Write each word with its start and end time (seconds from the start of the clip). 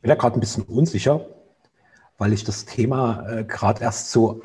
Ich 0.00 0.02
bin 0.02 0.08
da 0.08 0.14
gerade 0.14 0.38
ein 0.38 0.40
bisschen 0.40 0.62
unsicher, 0.62 1.26
weil 2.16 2.32
ich 2.32 2.42
das 2.42 2.64
Thema 2.64 3.28
äh, 3.28 3.44
gerade 3.44 3.82
erst 3.82 4.10
so 4.10 4.40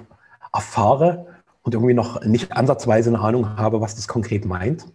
erfahre 0.51 1.27
und 1.61 1.73
irgendwie 1.73 1.93
noch 1.93 2.21
nicht 2.25 2.51
ansatzweise 2.51 3.09
eine 3.09 3.19
Ahnung 3.21 3.55
habe, 3.55 3.79
was 3.79 3.95
das 3.95 4.09
konkret 4.09 4.43
meint. 4.43 4.85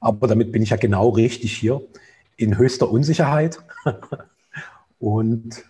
Aber 0.00 0.26
damit 0.26 0.50
bin 0.50 0.62
ich 0.62 0.70
ja 0.70 0.78
genau 0.78 1.10
richtig 1.10 1.54
hier 1.54 1.82
in 2.38 2.56
höchster 2.56 2.90
Unsicherheit 2.90 3.58
und 4.98 5.62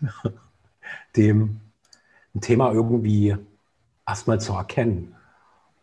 dem 1.17 1.61
Thema 2.41 2.71
irgendwie 2.71 3.37
erstmal 4.07 4.41
zu 4.41 4.53
erkennen. 4.53 5.17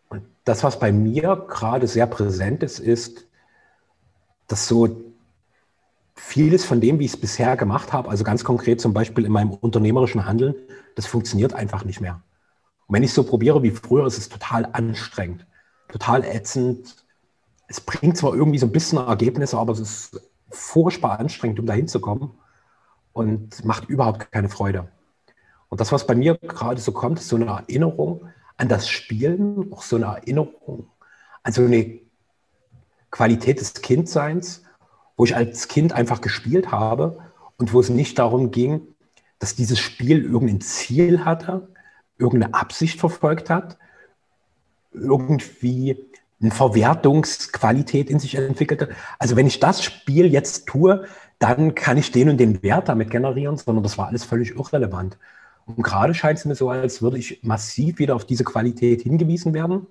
Und 0.07 0.23
das, 0.45 0.63
was 0.63 0.79
bei 0.79 0.93
mir 0.93 1.45
gerade 1.49 1.87
sehr 1.87 2.07
präsent 2.07 2.63
ist, 2.63 2.79
ist, 2.79 3.27
dass 4.47 4.65
so 4.65 5.13
vieles 6.15 6.65
von 6.65 6.81
dem, 6.81 6.99
wie 6.99 7.05
ich 7.05 7.13
es 7.13 7.19
bisher 7.19 7.57
gemacht 7.57 7.93
habe, 7.93 8.09
also 8.09 8.23
ganz 8.23 8.43
konkret 8.43 8.79
zum 8.81 8.93
Beispiel 8.93 9.25
in 9.25 9.31
meinem 9.31 9.51
unternehmerischen 9.51 10.25
Handeln, 10.25 10.55
das 10.95 11.05
funktioniert 11.05 11.53
einfach 11.53 11.83
nicht 11.83 12.01
mehr. 12.01 12.23
Und 12.87 12.95
wenn 12.95 13.03
ich 13.03 13.13
so 13.13 13.23
probiere 13.23 13.63
wie 13.63 13.71
früher, 13.71 14.05
ist 14.05 14.17
es 14.17 14.29
total 14.29 14.67
anstrengend, 14.71 15.45
total 15.89 16.23
ätzend. 16.23 16.95
Es 17.67 17.81
bringt 17.81 18.17
zwar 18.17 18.33
irgendwie 18.33 18.59
so 18.59 18.65
ein 18.65 18.71
bisschen 18.71 18.97
Ergebnisse, 18.97 19.57
aber 19.57 19.73
es 19.73 19.79
ist 19.79 20.21
furchtbar 20.49 21.19
anstrengend, 21.19 21.59
um 21.59 21.65
dahin 21.65 21.87
zu 21.87 21.99
kommen 21.99 22.37
und 23.11 23.65
macht 23.65 23.89
überhaupt 23.89 24.31
keine 24.31 24.49
Freude. 24.49 24.89
Und 25.69 25.81
das, 25.81 25.91
was 25.91 26.07
bei 26.07 26.15
mir 26.15 26.37
gerade 26.37 26.79
so 26.79 26.91
kommt, 26.91 27.19
ist 27.19 27.27
so 27.27 27.35
eine 27.35 27.47
Erinnerung 27.47 28.27
an 28.55 28.69
das 28.69 28.87
Spielen, 28.87 29.73
auch 29.73 29.81
so 29.81 29.95
eine 29.97 30.05
Erinnerung 30.05 30.87
an 31.43 31.53
so 31.53 31.63
eine 31.63 31.99
Qualität 33.11 33.59
des 33.59 33.73
Kindseins, 33.73 34.64
wo 35.17 35.23
ich 35.23 35.35
als 35.35 35.67
Kind 35.67 35.93
einfach 35.93 36.21
gespielt 36.21 36.71
habe 36.71 37.19
und 37.57 37.73
wo 37.73 37.79
es 37.79 37.89
nicht 37.89 38.19
darum 38.19 38.51
ging, 38.51 38.81
dass 39.39 39.55
dieses 39.55 39.79
Spiel 39.79 40.23
irgendein 40.23 40.61
Ziel 40.61 41.25
hatte, 41.25 41.69
irgendeine 42.17 42.53
Absicht 42.53 42.99
verfolgt 42.99 43.49
hat, 43.49 43.77
irgendwie 44.91 45.97
eine 46.41 46.51
Verwertungsqualität 46.51 48.09
in 48.09 48.19
sich 48.19 48.35
entwickelte. 48.35 48.89
Also 49.19 49.35
wenn 49.35 49.47
ich 49.47 49.59
das 49.59 49.83
Spiel 49.83 50.31
jetzt 50.31 50.67
tue, 50.67 51.05
dann 51.39 51.75
kann 51.75 51.97
ich 51.97 52.11
den 52.11 52.29
und 52.29 52.37
den 52.37 52.63
Wert 52.63 52.89
damit 52.89 53.09
generieren, 53.09 53.57
sondern 53.57 53.83
das 53.83 53.97
war 53.97 54.07
alles 54.07 54.23
völlig 54.23 54.55
irrelevant. 54.55 55.17
Und 55.65 55.81
gerade 55.83 56.13
scheint 56.13 56.39
es 56.39 56.45
mir 56.45 56.55
so, 56.55 56.69
als 56.69 57.01
würde 57.01 57.17
ich 57.17 57.41
massiv 57.43 57.99
wieder 57.99 58.15
auf 58.15 58.25
diese 58.25 58.43
Qualität 58.43 59.01
hingewiesen 59.01 59.53
werden. 59.53 59.87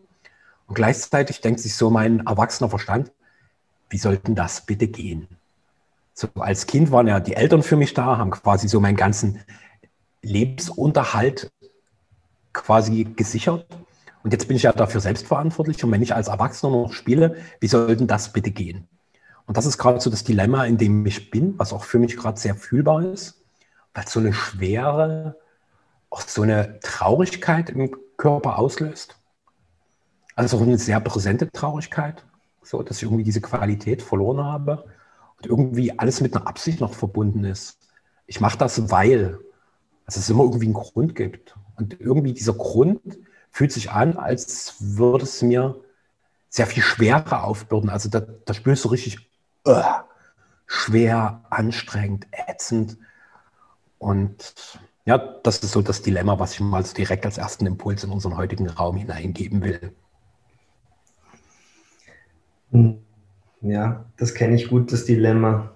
Und 0.67 0.75
gleichzeitig 0.75 1.41
denkt 1.41 1.61
sich 1.61 1.75
so 1.75 1.91
mein 1.91 2.21
erwachsener 2.27 2.71
Verstand, 2.71 3.13
wie 3.95 3.99
sollten 3.99 4.35
das 4.35 4.67
bitte 4.67 4.89
gehen? 4.89 5.29
So 6.15 6.27
als 6.41 6.67
Kind 6.67 6.91
waren 6.91 7.07
ja 7.07 7.21
die 7.21 7.37
Eltern 7.37 7.63
für 7.63 7.77
mich 7.77 7.95
da, 7.95 8.19
haben 8.19 8.33
quasi 8.33 8.67
so 8.67 8.81
meinen 8.81 8.97
ganzen 8.97 9.41
Lebensunterhalt 10.21 11.53
quasi 12.53 13.05
gesichert. 13.05 13.67
Und 14.25 14.33
jetzt 14.33 14.49
bin 14.49 14.57
ich 14.57 14.65
ja 14.65 14.73
dafür 14.73 15.01
selbstverantwortlich. 15.01 15.85
Und 15.85 15.93
wenn 15.93 16.03
ich 16.03 16.13
als 16.13 16.27
Erwachsener 16.27 16.73
noch 16.73 16.93
spiele, 16.93 17.37
wie 17.61 17.69
sollten 17.69 18.09
das 18.09 18.33
bitte 18.33 18.51
gehen? 18.51 18.89
Und 19.47 19.57
das 19.57 19.65
ist 19.65 19.79
gerade 19.79 20.01
so 20.01 20.11
das 20.11 20.25
Dilemma, 20.25 20.65
in 20.65 20.77
dem 20.77 21.07
ich 21.07 21.31
bin, 21.31 21.57
was 21.57 21.73
auch 21.73 21.85
für 21.85 22.01
mich 22.01 22.17
gerade 22.17 22.41
sehr 22.41 22.57
fühlbar 22.57 23.05
ist, 23.05 23.45
weil 23.93 24.09
so 24.09 24.19
eine 24.19 24.33
Schwere, 24.33 25.39
auch 26.11 26.23
so 26.23 26.43
eine 26.43 26.81
Traurigkeit 26.81 27.71
im 27.71 27.95
Körper 28.17 28.59
auslöst. 28.59 29.15
Also 30.35 30.59
eine 30.59 30.79
sehr 30.79 30.99
präsente 30.99 31.49
Traurigkeit 31.53 32.25
so 32.65 32.83
dass 32.83 32.99
ich 32.99 33.05
irgendwie 33.05 33.25
diese 33.25 33.41
Qualität 33.41 34.03
verloren 34.03 34.45
habe 34.45 34.85
und 35.39 35.47
irgendwie 35.47 35.99
alles 35.99 36.21
mit 36.21 36.37
einer 36.37 36.47
Absicht 36.47 36.81
noch 36.81 36.95
verbunden 36.95 37.45
ist. 37.45 37.79
Ich 38.27 38.41
mache 38.41 38.59
das, 38.59 38.91
weil 38.91 39.39
also 40.07 40.21
es 40.21 40.31
immer 40.31 40.45
irgendwie 40.45 40.67
einen 40.67 40.75
Grund 40.75 41.15
gibt. 41.15 41.55
Und 41.77 42.01
irgendwie 42.01 42.33
dieser 42.33 42.55
Grund 42.55 43.01
fühlt 43.51 43.73
sich 43.73 43.91
an, 43.91 44.17
als 44.17 44.77
würde 44.79 45.25
es 45.25 45.43
mir 45.43 45.81
sehr 46.49 46.67
viel 46.67 46.83
schwerer 46.83 47.45
aufbürden. 47.45 47.91
Also 47.91 48.09
da, 48.09 48.21
da 48.21 48.55
spürst 48.55 48.85
du 48.85 48.89
richtig 48.89 49.31
uh, 49.67 49.83
schwer, 50.67 51.45
anstrengend, 51.51 52.27
ätzend. 52.31 52.99
Und 53.99 54.55
ja, 55.05 55.19
das 55.19 55.59
ist 55.59 55.73
so 55.73 55.83
das 55.83 56.03
Dilemma, 56.03 56.39
was 56.39 56.55
ich 56.55 56.61
mal 56.61 56.83
direkt 56.83 57.25
als 57.27 57.39
ersten 57.39 57.67
Impuls 57.67 58.05
in 58.05 58.11
unseren 58.11 58.37
heutigen 58.37 58.69
Raum 58.69 58.97
hineingeben 58.97 59.63
will. 59.63 59.95
Ja, 63.61 64.05
das 64.17 64.35
kenne 64.35 64.57
ich 64.57 64.69
gut, 64.69 64.93
das 64.93 65.05
Dilemma. 65.05 65.75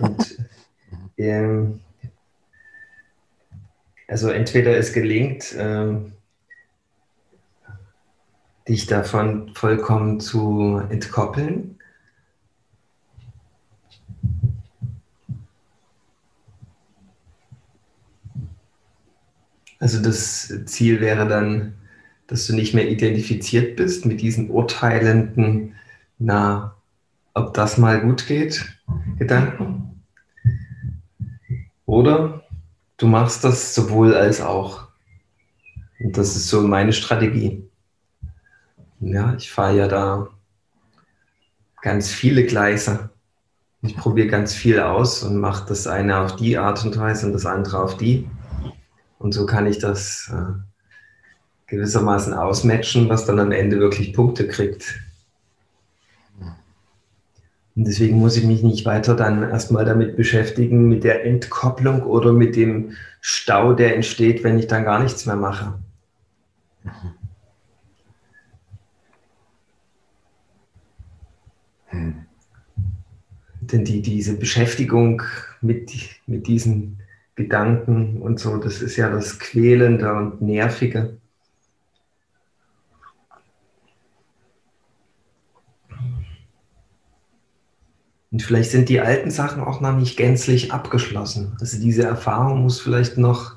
Und, 0.00 0.38
ähm, 1.18 1.80
also 4.08 4.30
entweder 4.30 4.76
es 4.78 4.92
gelingt, 4.92 5.54
ähm, 5.58 6.12
dich 8.68 8.86
davon 8.86 9.52
vollkommen 9.54 10.20
zu 10.20 10.80
entkoppeln. 10.88 11.78
Also 19.78 20.00
das 20.00 20.52
Ziel 20.66 21.00
wäre 21.00 21.28
dann, 21.28 21.74
dass 22.26 22.46
du 22.46 22.54
nicht 22.54 22.74
mehr 22.74 22.88
identifiziert 22.88 23.76
bist 23.76 24.06
mit 24.06 24.20
diesen 24.20 24.50
urteilenden 24.50 25.74
na, 26.18 26.76
ob 27.34 27.54
das 27.54 27.78
mal 27.78 28.00
gut 28.00 28.26
geht, 28.26 28.64
Gedanken. 29.18 30.04
Oder 31.84 32.42
du 32.96 33.06
machst 33.06 33.44
das 33.44 33.74
sowohl 33.74 34.14
als 34.14 34.40
auch. 34.40 34.88
Und 36.00 36.16
das 36.16 36.36
ist 36.36 36.48
so 36.48 36.62
meine 36.62 36.92
Strategie. 36.92 37.68
Ja, 39.00 39.34
ich 39.34 39.50
fahre 39.50 39.76
ja 39.76 39.88
da 39.88 40.28
ganz 41.82 42.10
viele 42.10 42.44
Gleise. 42.44 43.10
Ich 43.82 43.96
probiere 43.96 44.28
ganz 44.28 44.54
viel 44.54 44.80
aus 44.80 45.22
und 45.22 45.38
mache 45.38 45.68
das 45.68 45.86
eine 45.86 46.18
auf 46.18 46.36
die 46.36 46.58
Art 46.58 46.84
und 46.84 46.96
Weise 46.98 47.26
und 47.26 47.32
das 47.32 47.46
andere 47.46 47.80
auf 47.82 47.96
die. 47.96 48.28
Und 49.18 49.32
so 49.32 49.46
kann 49.46 49.66
ich 49.66 49.78
das 49.78 50.32
äh, 50.32 50.52
gewissermaßen 51.66 52.34
ausmatchen, 52.34 53.08
was 53.08 53.26
dann 53.26 53.38
am 53.38 53.52
Ende 53.52 53.78
wirklich 53.78 54.12
Punkte 54.12 54.48
kriegt. 54.48 55.00
Und 57.76 57.86
deswegen 57.86 58.18
muss 58.18 58.38
ich 58.38 58.44
mich 58.44 58.62
nicht 58.62 58.86
weiter 58.86 59.14
dann 59.14 59.42
erstmal 59.42 59.84
damit 59.84 60.16
beschäftigen, 60.16 60.88
mit 60.88 61.04
der 61.04 61.26
Entkopplung 61.26 62.02
oder 62.02 62.32
mit 62.32 62.56
dem 62.56 62.92
Stau, 63.20 63.74
der 63.74 63.94
entsteht, 63.94 64.42
wenn 64.42 64.58
ich 64.58 64.66
dann 64.66 64.84
gar 64.84 65.02
nichts 65.02 65.26
mehr 65.26 65.36
mache. 65.36 65.78
Hm. 71.88 72.14
Denn 73.60 73.84
die, 73.84 74.00
diese 74.00 74.38
Beschäftigung 74.38 75.22
mit, 75.60 75.92
mit 76.26 76.46
diesen 76.46 77.02
Gedanken 77.34 78.22
und 78.22 78.40
so, 78.40 78.56
das 78.56 78.80
ist 78.80 78.96
ja 78.96 79.10
das 79.10 79.38
Quälende 79.38 80.14
und 80.14 80.40
Nervige. 80.40 81.18
Und 88.36 88.42
vielleicht 88.42 88.70
sind 88.70 88.90
die 88.90 89.00
alten 89.00 89.30
Sachen 89.30 89.62
auch 89.62 89.80
noch 89.80 89.96
nicht 89.96 90.18
gänzlich 90.18 90.70
abgeschlossen. 90.70 91.56
Also 91.58 91.80
diese 91.80 92.02
Erfahrung 92.02 92.60
muss 92.60 92.78
vielleicht 92.78 93.16
noch, 93.16 93.56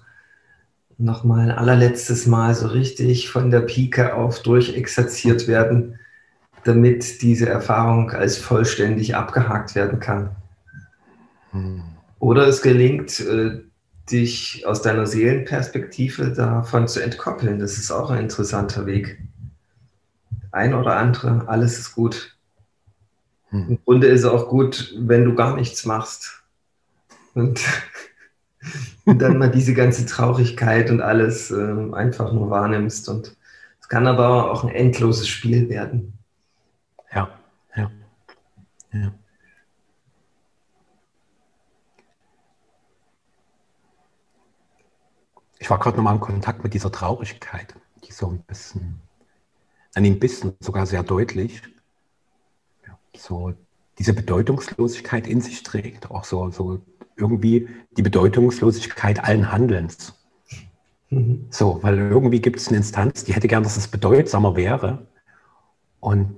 noch 0.97 1.25
mal 1.25 1.41
ein 1.41 1.51
allerletztes 1.51 2.27
Mal 2.27 2.55
so 2.55 2.67
richtig 2.67 3.29
von 3.29 3.51
der 3.51 3.59
Pike 3.59 4.15
auf 4.15 4.41
durchexerziert 4.41 5.49
werden, 5.49 5.99
damit 6.63 7.21
diese 7.21 7.49
Erfahrung 7.49 8.11
als 8.11 8.37
vollständig 8.37 9.17
abgehakt 9.17 9.75
werden 9.75 9.99
kann. 9.99 10.29
Hm. 11.51 11.83
Oder 12.19 12.47
es 12.47 12.61
gelingt, 12.61 13.19
äh, 13.19 13.59
dich 14.09 14.65
aus 14.65 14.81
deiner 14.81 15.07
Seelenperspektive 15.07 16.31
davon 16.31 16.87
zu 16.87 17.01
entkoppeln. 17.01 17.59
Das 17.59 17.73
ist 17.73 17.91
auch 17.91 18.11
ein 18.11 18.21
interessanter 18.21 18.85
Weg. 18.85 19.19
Ein 20.53 20.73
oder 20.73 20.95
andere, 20.95 21.49
alles 21.49 21.77
ist 21.79 21.95
gut. 21.95 22.38
Hm. 23.49 23.69
Im 23.69 23.79
Grunde 23.83 24.07
ist 24.07 24.21
es 24.21 24.25
auch 24.25 24.47
gut, 24.47 24.93
wenn 24.97 25.25
du 25.25 25.35
gar 25.35 25.55
nichts 25.55 25.85
machst. 25.85 26.43
Und, 27.33 27.61
und 29.05 29.19
dann 29.21 29.37
mal 29.37 29.49
diese 29.49 29.73
ganze 29.73 30.05
Traurigkeit 30.05 30.89
und 30.89 31.01
alles 31.01 31.51
äh, 31.51 31.93
einfach 31.93 32.31
nur 32.31 32.49
wahrnimmst. 32.49 33.09
Und 33.09 33.35
es 33.81 33.87
kann 33.87 34.07
aber 34.07 34.51
auch 34.51 34.63
ein 34.63 34.69
endloses 34.69 35.27
Spiel 35.27 35.69
werden. 35.69 36.13
Ja, 37.13 37.29
ja, 37.75 37.91
ja. 38.93 39.13
Ich 45.61 45.69
war 45.69 45.77
gerade 45.77 45.97
nochmal 45.97 46.15
in 46.15 46.21
Kontakt 46.21 46.63
mit 46.63 46.73
dieser 46.73 46.91
Traurigkeit, 46.91 47.75
die 48.05 48.13
so 48.13 48.27
ein 48.27 48.39
bisschen, 48.43 49.01
ein 49.93 50.19
bisschen 50.19 50.55
sogar 50.61 50.85
sehr 50.85 51.03
deutlich 51.03 51.61
so 53.19 53.53
diese 53.97 54.13
Bedeutungslosigkeit 54.13 55.27
in 55.27 55.41
sich 55.41 55.63
trägt, 55.63 56.09
auch 56.09 56.23
so, 56.23 56.49
so 56.51 56.81
irgendwie 57.17 57.67
die 57.97 58.01
Bedeutungslosigkeit 58.01 59.23
allen 59.23 59.51
Handelns. 59.51 60.13
Mhm. 61.09 61.47
So, 61.49 61.79
weil 61.83 61.97
irgendwie 61.97 62.41
gibt 62.41 62.59
es 62.59 62.69
eine 62.69 62.77
Instanz, 62.77 63.23
die 63.25 63.33
hätte 63.33 63.47
gern, 63.47 63.63
dass 63.63 63.77
es 63.77 63.87
bedeutsamer 63.87 64.55
wäre. 64.55 65.07
Und 65.99 66.35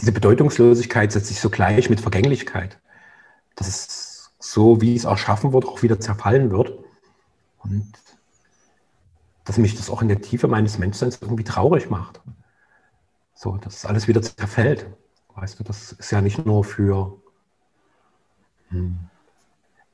diese 0.00 0.12
Bedeutungslosigkeit 0.12 1.12
setzt 1.12 1.26
sich 1.26 1.40
so 1.40 1.50
gleich 1.50 1.90
mit 1.90 2.00
Vergänglichkeit. 2.00 2.78
Dass 3.56 3.68
es 3.68 4.30
so, 4.38 4.80
wie 4.80 4.94
es 4.94 5.04
erschaffen 5.04 5.52
wird, 5.52 5.66
auch 5.66 5.82
wieder 5.82 6.00
zerfallen 6.00 6.50
wird. 6.50 6.72
Und 7.58 7.92
dass 9.44 9.58
mich 9.58 9.76
das 9.76 9.90
auch 9.90 10.00
in 10.00 10.08
der 10.08 10.20
Tiefe 10.20 10.46
meines 10.46 10.78
Menschseins 10.78 11.18
irgendwie 11.20 11.44
traurig 11.44 11.90
macht. 11.90 12.20
So, 13.40 13.56
dass 13.56 13.86
alles 13.86 14.08
wieder 14.08 14.20
zerfällt. 14.20 14.88
Weißt 15.36 15.60
du, 15.60 15.62
das 15.62 15.92
ist 15.92 16.10
ja 16.10 16.20
nicht 16.20 16.44
nur 16.44 16.64
für 16.64 17.22
hm, 18.70 18.98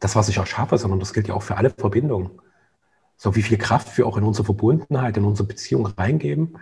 das, 0.01 0.17
was 0.17 0.31
ich 0.31 0.39
erschaffe, 0.39 0.79
sondern 0.79 0.99
das 0.99 1.13
gilt 1.13 1.29
ja 1.29 1.35
auch 1.35 1.43
für 1.43 1.59
alle 1.59 1.69
Verbindungen. 1.69 2.31
So 3.19 3.37
wie 3.37 3.43
viel 3.43 3.59
Kraft 3.59 3.99
wir 3.99 4.07
auch 4.07 4.17
in 4.17 4.25
unsere 4.25 4.47
Verbundenheit, 4.47 5.19
in 5.19 5.27
unsere 5.27 5.47
Beziehung 5.47 5.85
reingeben. 5.85 6.59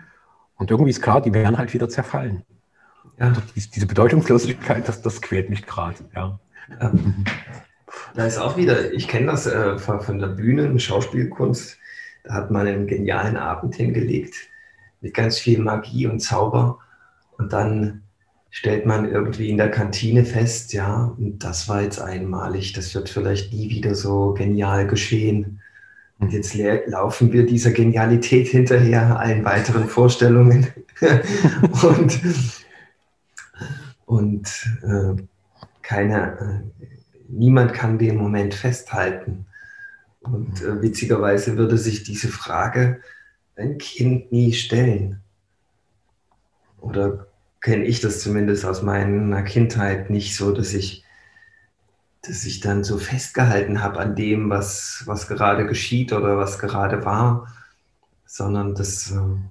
Und 0.57 0.71
irgendwie 0.71 0.89
ist 0.89 1.01
klar, 1.01 1.21
die 1.21 1.33
werden 1.33 1.57
halt 1.57 1.73
wieder 1.73 1.87
zerfallen. 1.87 2.43
Ja. 3.17 3.31
diese 3.55 3.85
Bedeutungslosigkeit, 3.85 4.85
das, 4.85 5.01
das 5.01 5.21
quält 5.21 5.49
mich 5.49 5.65
gerade. 5.65 5.99
Ja. 6.13 6.37
ja. 6.81 6.91
Da 8.15 8.25
ist 8.25 8.39
auch 8.39 8.57
wieder, 8.57 8.91
ich 8.91 9.07
kenne 9.07 9.27
das 9.27 9.45
äh, 9.45 9.77
von 9.77 10.17
der 10.17 10.27
Bühne, 10.27 10.79
Schauspielkunst, 10.79 11.77
da 12.23 12.33
hat 12.33 12.49
man 12.49 12.65
einen 12.65 12.87
genialen 12.87 13.37
Abend 13.37 13.75
hingelegt 13.75 14.49
mit 15.03 15.13
ganz 15.13 15.37
viel 15.37 15.59
Magie 15.59 16.07
und 16.07 16.19
Zauber. 16.19 16.79
Und 17.37 17.53
dann 17.53 18.01
stellt 18.49 18.85
man 18.85 19.09
irgendwie 19.09 19.49
in 19.49 19.57
der 19.57 19.69
Kantine 19.69 20.25
fest, 20.25 20.73
ja, 20.73 21.13
und 21.17 21.43
das 21.43 21.67
war 21.67 21.81
jetzt 21.81 21.99
einmalig, 21.99 22.73
das 22.73 22.95
wird 22.95 23.09
vielleicht 23.09 23.53
nie 23.53 23.69
wieder 23.69 23.93
so 23.93 24.33
genial 24.33 24.87
geschehen. 24.87 25.59
Und 26.19 26.31
jetzt 26.31 26.55
laufen 26.87 27.33
wir 27.33 27.45
dieser 27.45 27.71
Genialität 27.71 28.47
hinterher, 28.47 29.19
allen 29.19 29.43
weiteren 29.43 29.87
Vorstellungen. 29.87 30.67
und 31.83 32.19
und 34.05 34.47
äh, 34.83 35.21
keine, 35.81 36.37
äh, 36.39 36.85
niemand 37.27 37.73
kann 37.73 37.97
den 37.97 38.17
Moment 38.17 38.53
festhalten. 38.53 39.45
Und 40.21 40.61
äh, 40.61 40.81
witzigerweise 40.81 41.57
würde 41.57 41.77
sich 41.77 42.03
diese 42.03 42.27
Frage 42.27 43.01
ein 43.55 43.77
Kind 43.77 44.31
nie 44.31 44.53
stellen. 44.53 45.21
Oder 46.79 47.27
kenne 47.61 47.85
ich 47.85 48.01
das 48.01 48.19
zumindest 48.19 48.65
aus 48.65 48.81
meiner 48.81 49.43
Kindheit 49.43 50.09
nicht 50.09 50.35
so, 50.35 50.51
dass 50.51 50.73
ich, 50.73 51.05
dass 52.21 52.45
ich 52.45 52.59
dann 52.59 52.83
so 52.83 52.97
festgehalten 52.97 53.81
habe 53.81 53.99
an 53.99 54.15
dem, 54.15 54.49
was, 54.49 55.03
was 55.05 55.27
gerade 55.27 55.65
geschieht 55.65 56.11
oder 56.11 56.37
was 56.37 56.59
gerade 56.59 57.05
war, 57.05 57.47
sondern 58.25 58.75
das, 58.75 59.11
ähm, 59.11 59.45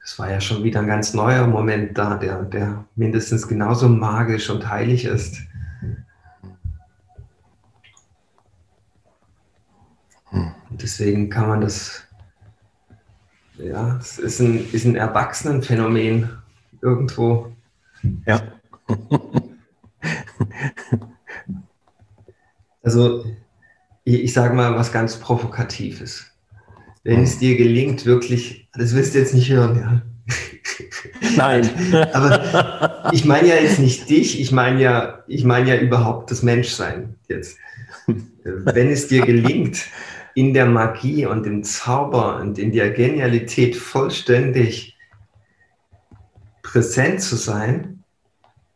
das 0.00 0.18
war 0.18 0.30
ja 0.30 0.40
schon 0.40 0.64
wieder 0.64 0.80
ein 0.80 0.86
ganz 0.86 1.14
neuer 1.14 1.46
Moment 1.46 1.96
da, 1.96 2.16
der, 2.16 2.42
der 2.42 2.84
mindestens 2.94 3.48
genauso 3.48 3.88
magisch 3.88 4.50
und 4.50 4.68
heilig 4.68 5.06
ist. 5.06 5.38
Und 10.74 10.82
deswegen 10.82 11.30
kann 11.30 11.48
man 11.48 11.60
das, 11.60 12.03
ja, 13.58 13.98
es 14.00 14.18
ist 14.18 14.40
ein, 14.40 14.70
ist 14.72 14.84
ein 14.84 14.96
Erwachsenenphänomen 14.96 16.30
irgendwo. 16.82 17.52
Ja. 18.26 18.42
also, 22.82 23.24
ich, 24.04 24.24
ich 24.24 24.32
sage 24.32 24.54
mal 24.54 24.74
was 24.74 24.92
ganz 24.92 25.16
Provokatives. 25.16 26.30
Wenn 27.02 27.22
es 27.22 27.38
dir 27.38 27.56
gelingt, 27.56 28.06
wirklich, 28.06 28.68
das 28.72 28.94
wirst 28.94 29.14
du 29.14 29.18
jetzt 29.18 29.34
nicht 29.34 29.50
hören, 29.50 29.76
ja. 29.76 30.02
Nein. 31.36 31.68
Aber 32.12 33.10
ich 33.12 33.24
meine 33.24 33.48
ja 33.48 33.56
jetzt 33.56 33.78
nicht 33.78 34.08
dich, 34.08 34.40
ich 34.40 34.52
meine 34.52 34.80
ja, 34.80 35.22
ich 35.26 35.44
meine 35.44 35.68
ja 35.68 35.76
überhaupt 35.80 36.30
das 36.30 36.42
Menschsein 36.42 37.16
jetzt. 37.28 37.58
Wenn 38.44 38.88
es 38.88 39.08
dir 39.08 39.24
gelingt, 39.24 39.86
in 40.34 40.52
der 40.52 40.66
Magie 40.66 41.26
und 41.26 41.46
im 41.46 41.62
Zauber 41.62 42.36
und 42.36 42.58
in 42.58 42.72
der 42.72 42.90
Genialität 42.90 43.76
vollständig 43.76 44.96
präsent 46.62 47.20
zu 47.20 47.36
sein, 47.36 48.02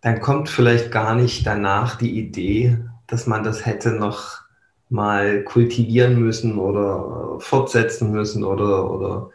dann 0.00 0.20
kommt 0.20 0.48
vielleicht 0.48 0.92
gar 0.92 1.14
nicht 1.14 1.46
danach 1.46 1.96
die 1.96 2.18
Idee, 2.18 2.78
dass 3.08 3.26
man 3.26 3.42
das 3.42 3.66
hätte 3.66 3.90
noch 3.90 4.42
mal 4.88 5.42
kultivieren 5.42 6.20
müssen 6.20 6.58
oder 6.58 7.40
fortsetzen 7.40 8.12
müssen 8.12 8.44
oder, 8.44 8.90
oder 8.90 9.30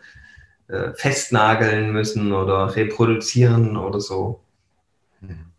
äh, 0.67 0.93
festnageln 0.93 1.91
müssen 1.91 2.31
oder 2.31 2.75
reproduzieren 2.75 3.77
oder 3.77 3.99
so. 3.99 4.41
Mhm. 5.21 5.51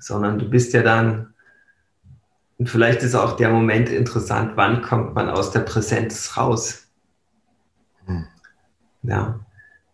Sondern 0.00 0.38
du 0.38 0.50
bist 0.50 0.72
ja 0.72 0.82
dann 0.82 1.33
und 2.64 2.70
vielleicht 2.70 3.02
ist 3.02 3.14
auch 3.14 3.36
der 3.36 3.50
Moment 3.50 3.90
interessant, 3.90 4.52
wann 4.54 4.80
kommt 4.80 5.14
man 5.14 5.28
aus 5.28 5.50
der 5.50 5.60
Präsenz 5.60 6.38
raus. 6.38 6.86
Hm. 8.06 8.24
Ja. 9.02 9.40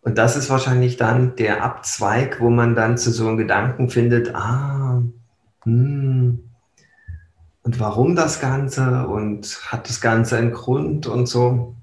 Und 0.03 0.19
das 0.19 0.37
ist 0.37 0.51
wahrscheinlich 0.51 0.97
dann 0.97 1.35
der 1.35 1.65
Abzweig, 1.65 2.39
wo 2.39 2.49
man 2.49 2.77
dann 2.77 2.97
zu 2.97 3.11
so 3.11 3.27
einem 3.27 3.39
Gedanken 3.39 3.91
findet, 3.91 4.37
ah, 4.37 5.03
hm, 5.65 6.49
und 7.65 7.81
warum 7.81 8.15
das 8.15 8.39
Ganze 8.39 9.09
und 9.09 9.63
hat 9.67 9.89
das 9.89 10.01
Ganze 10.01 10.37
einen 10.37 10.53
Grund 10.53 11.09
und 11.09 11.27
so. 11.27 11.75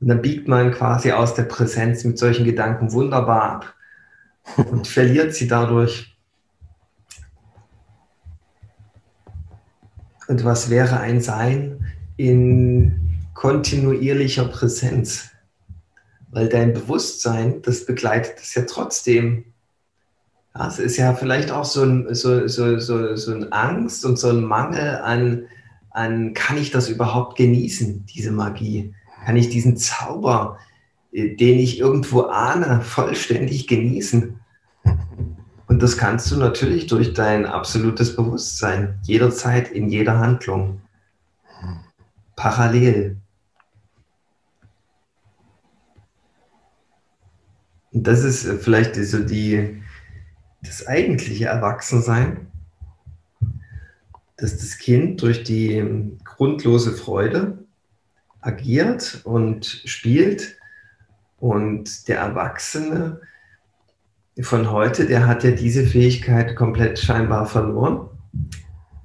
Und 0.00 0.08
dann 0.08 0.22
biegt 0.22 0.48
man 0.48 0.72
quasi 0.72 1.12
aus 1.12 1.34
der 1.34 1.44
Präsenz 1.44 2.02
mit 2.02 2.18
solchen 2.18 2.44
Gedanken 2.44 2.90
wunderbar 2.90 3.42
ab 3.44 3.74
und 4.56 4.88
verliert 4.88 5.34
sie 5.34 5.46
dadurch. 5.46 6.15
Und 10.28 10.44
was 10.44 10.70
wäre 10.70 11.00
ein 11.00 11.20
Sein 11.20 11.86
in 12.16 13.18
kontinuierlicher 13.34 14.46
Präsenz? 14.46 15.30
Weil 16.30 16.48
dein 16.48 16.74
Bewusstsein, 16.74 17.62
das 17.62 17.86
begleitet 17.86 18.38
es 18.40 18.54
ja 18.54 18.62
trotzdem. 18.62 19.44
Ja, 20.54 20.68
es 20.68 20.78
ist 20.78 20.96
ja 20.96 21.14
vielleicht 21.14 21.50
auch 21.50 21.64
so 21.64 21.82
ein, 21.82 22.14
so, 22.14 22.48
so, 22.48 22.78
so, 22.78 23.16
so 23.16 23.32
ein 23.32 23.52
Angst 23.52 24.04
und 24.04 24.18
so 24.18 24.28
ein 24.28 24.42
Mangel 24.42 24.96
an, 24.96 25.44
an, 25.90 26.34
kann 26.34 26.58
ich 26.58 26.70
das 26.70 26.88
überhaupt 26.88 27.36
genießen, 27.36 28.04
diese 28.06 28.32
Magie? 28.32 28.92
Kann 29.24 29.36
ich 29.36 29.48
diesen 29.48 29.76
Zauber, 29.76 30.58
äh, 31.12 31.34
den 31.36 31.58
ich 31.58 31.78
irgendwo 31.78 32.22
ahne, 32.22 32.80
vollständig 32.82 33.66
genießen? 33.66 34.40
Und 35.68 35.82
das 35.82 35.96
kannst 35.96 36.30
du 36.30 36.36
natürlich 36.36 36.86
durch 36.86 37.12
dein 37.12 37.44
absolutes 37.44 38.14
Bewusstsein, 38.14 38.98
jederzeit, 39.02 39.70
in 39.70 39.88
jeder 39.88 40.18
Handlung, 40.18 40.80
parallel. 42.36 43.16
Und 47.92 48.06
das 48.06 48.22
ist 48.22 48.44
äh, 48.44 48.58
vielleicht 48.58 48.94
so 48.94 49.24
die, 49.24 49.82
das 50.62 50.86
eigentliche 50.86 51.46
Erwachsensein, 51.46 52.46
dass 54.36 54.58
das 54.58 54.78
Kind 54.78 55.22
durch 55.22 55.44
die 55.44 56.12
grundlose 56.24 56.92
Freude 56.92 57.58
agiert 58.42 59.22
und 59.24 59.64
spielt 59.86 60.58
und 61.38 62.06
der 62.08 62.18
Erwachsene 62.18 63.22
von 64.40 64.70
heute, 64.70 65.06
der 65.06 65.26
hat 65.26 65.44
ja 65.44 65.50
diese 65.50 65.86
Fähigkeit 65.86 66.56
komplett 66.56 66.98
scheinbar 66.98 67.46
verloren. 67.46 68.08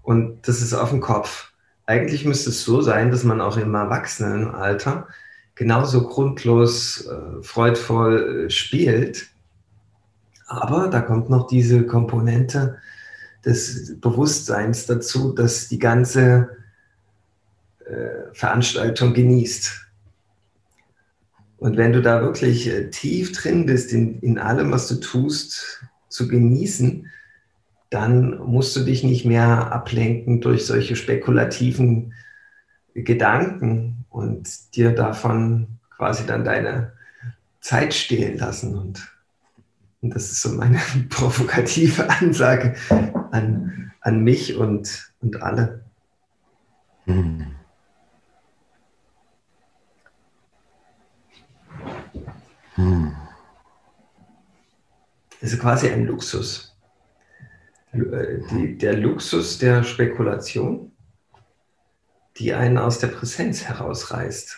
Und 0.02 0.48
das 0.48 0.62
ist 0.62 0.74
auf 0.74 0.90
dem 0.90 1.00
Kopf. 1.00 1.52
Eigentlich 1.86 2.26
müsste 2.26 2.50
es 2.50 2.64
so 2.64 2.82
sein, 2.82 3.12
dass 3.12 3.24
man 3.24 3.42
auch 3.42 3.58
im 3.58 3.74
Erwachsenenalter 3.74 5.08
genauso 5.56 6.08
grundlos, 6.08 7.06
äh, 7.06 7.44
freudvoll 7.44 8.46
äh, 8.46 8.50
spielt. 8.50 9.28
Aber 10.48 10.88
da 10.88 11.02
kommt 11.02 11.30
noch 11.30 11.48
diese 11.48 11.86
Komponente 11.86 12.78
des 13.46 14.00
Bewusstseins 14.00 14.86
dazu, 14.86 15.34
dass 15.34 15.70
die 15.70 15.80
ganze 15.80 16.50
äh, 17.86 18.34
Veranstaltung 18.34 19.14
genießt. 19.14 19.88
Und 21.62 21.78
wenn 21.78 21.94
du 21.94 22.02
da 22.02 22.24
wirklich 22.24 22.68
äh, 22.68 22.90
tief 22.90 23.34
drin 23.34 23.68
bist, 23.68 23.94
in, 23.94 24.20
in 24.22 24.40
allem, 24.40 24.72
was 24.72 24.88
du 24.88 24.96
tust, 24.96 25.86
zu 26.10 26.28
genießen, 26.28 27.06
dann 27.92 28.40
musst 28.40 28.76
du 28.76 28.80
dich 28.80 29.04
nicht 29.04 29.26
mehr 29.26 29.72
ablenken 29.72 30.42
durch 30.42 30.66
solche 30.66 30.96
spekulativen 30.96 32.14
Gedanken 32.96 34.06
und 34.10 34.76
dir 34.76 34.96
davon 34.96 35.68
quasi 35.96 36.26
dann 36.26 36.46
deine 36.46 36.94
Zeit 37.60 37.94
stehlen 37.94 38.40
lassen. 38.40 38.76
Und, 38.76 39.16
und 40.02 40.16
das 40.16 40.32
ist 40.32 40.42
so 40.42 40.50
meine 40.54 40.80
provokative 41.10 42.10
Ansage 42.10 42.74
an, 43.30 43.92
an 44.02 44.24
mich 44.24 44.56
und, 44.56 45.14
und 45.22 45.44
alle. 45.44 45.84
Hm. 47.06 47.54
Hm. 52.82 53.16
Das 55.40 55.54
ist 55.54 55.60
quasi 55.60 55.90
ein 55.90 56.06
Luxus. 56.06 56.76
Äh, 57.92 58.40
die, 58.52 58.78
der 58.78 58.98
Luxus 58.98 59.60
der 59.60 59.84
Spekulation, 59.84 60.92
die 62.38 62.54
einen 62.54 62.78
aus 62.78 63.00
der 63.00 63.08
Präsenz 63.08 63.66
herausreißt. 63.66 64.58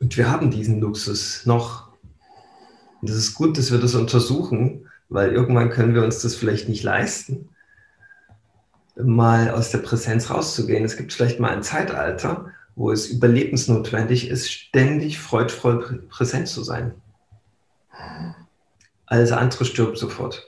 Und 0.00 0.16
wir 0.16 0.30
haben 0.30 0.50
diesen 0.50 0.80
Luxus 0.80 1.44
noch. 1.44 1.88
Und 3.00 3.10
es 3.10 3.16
ist 3.16 3.34
gut, 3.34 3.58
dass 3.58 3.72
wir 3.72 3.78
das 3.78 3.94
untersuchen, 3.94 4.88
weil 5.08 5.32
irgendwann 5.32 5.70
können 5.70 5.94
wir 5.94 6.04
uns 6.04 6.22
das 6.22 6.36
vielleicht 6.36 6.68
nicht 6.68 6.84
leisten, 6.84 7.48
mal 8.96 9.50
aus 9.50 9.70
der 9.70 9.78
Präsenz 9.78 10.30
rauszugehen. 10.30 10.84
Es 10.84 10.96
gibt 10.96 11.12
vielleicht 11.12 11.40
mal 11.40 11.50
ein 11.50 11.62
Zeitalter, 11.62 12.52
wo 12.78 12.90
es 12.92 13.08
überlebensnotwendig 13.08 14.28
ist, 14.30 14.50
ständig 14.52 15.18
freudvoll 15.18 16.06
präsent 16.08 16.46
zu 16.46 16.62
sein. 16.62 16.94
Alles 19.04 19.32
andere 19.32 19.64
stirbt 19.64 19.98
sofort. 19.98 20.46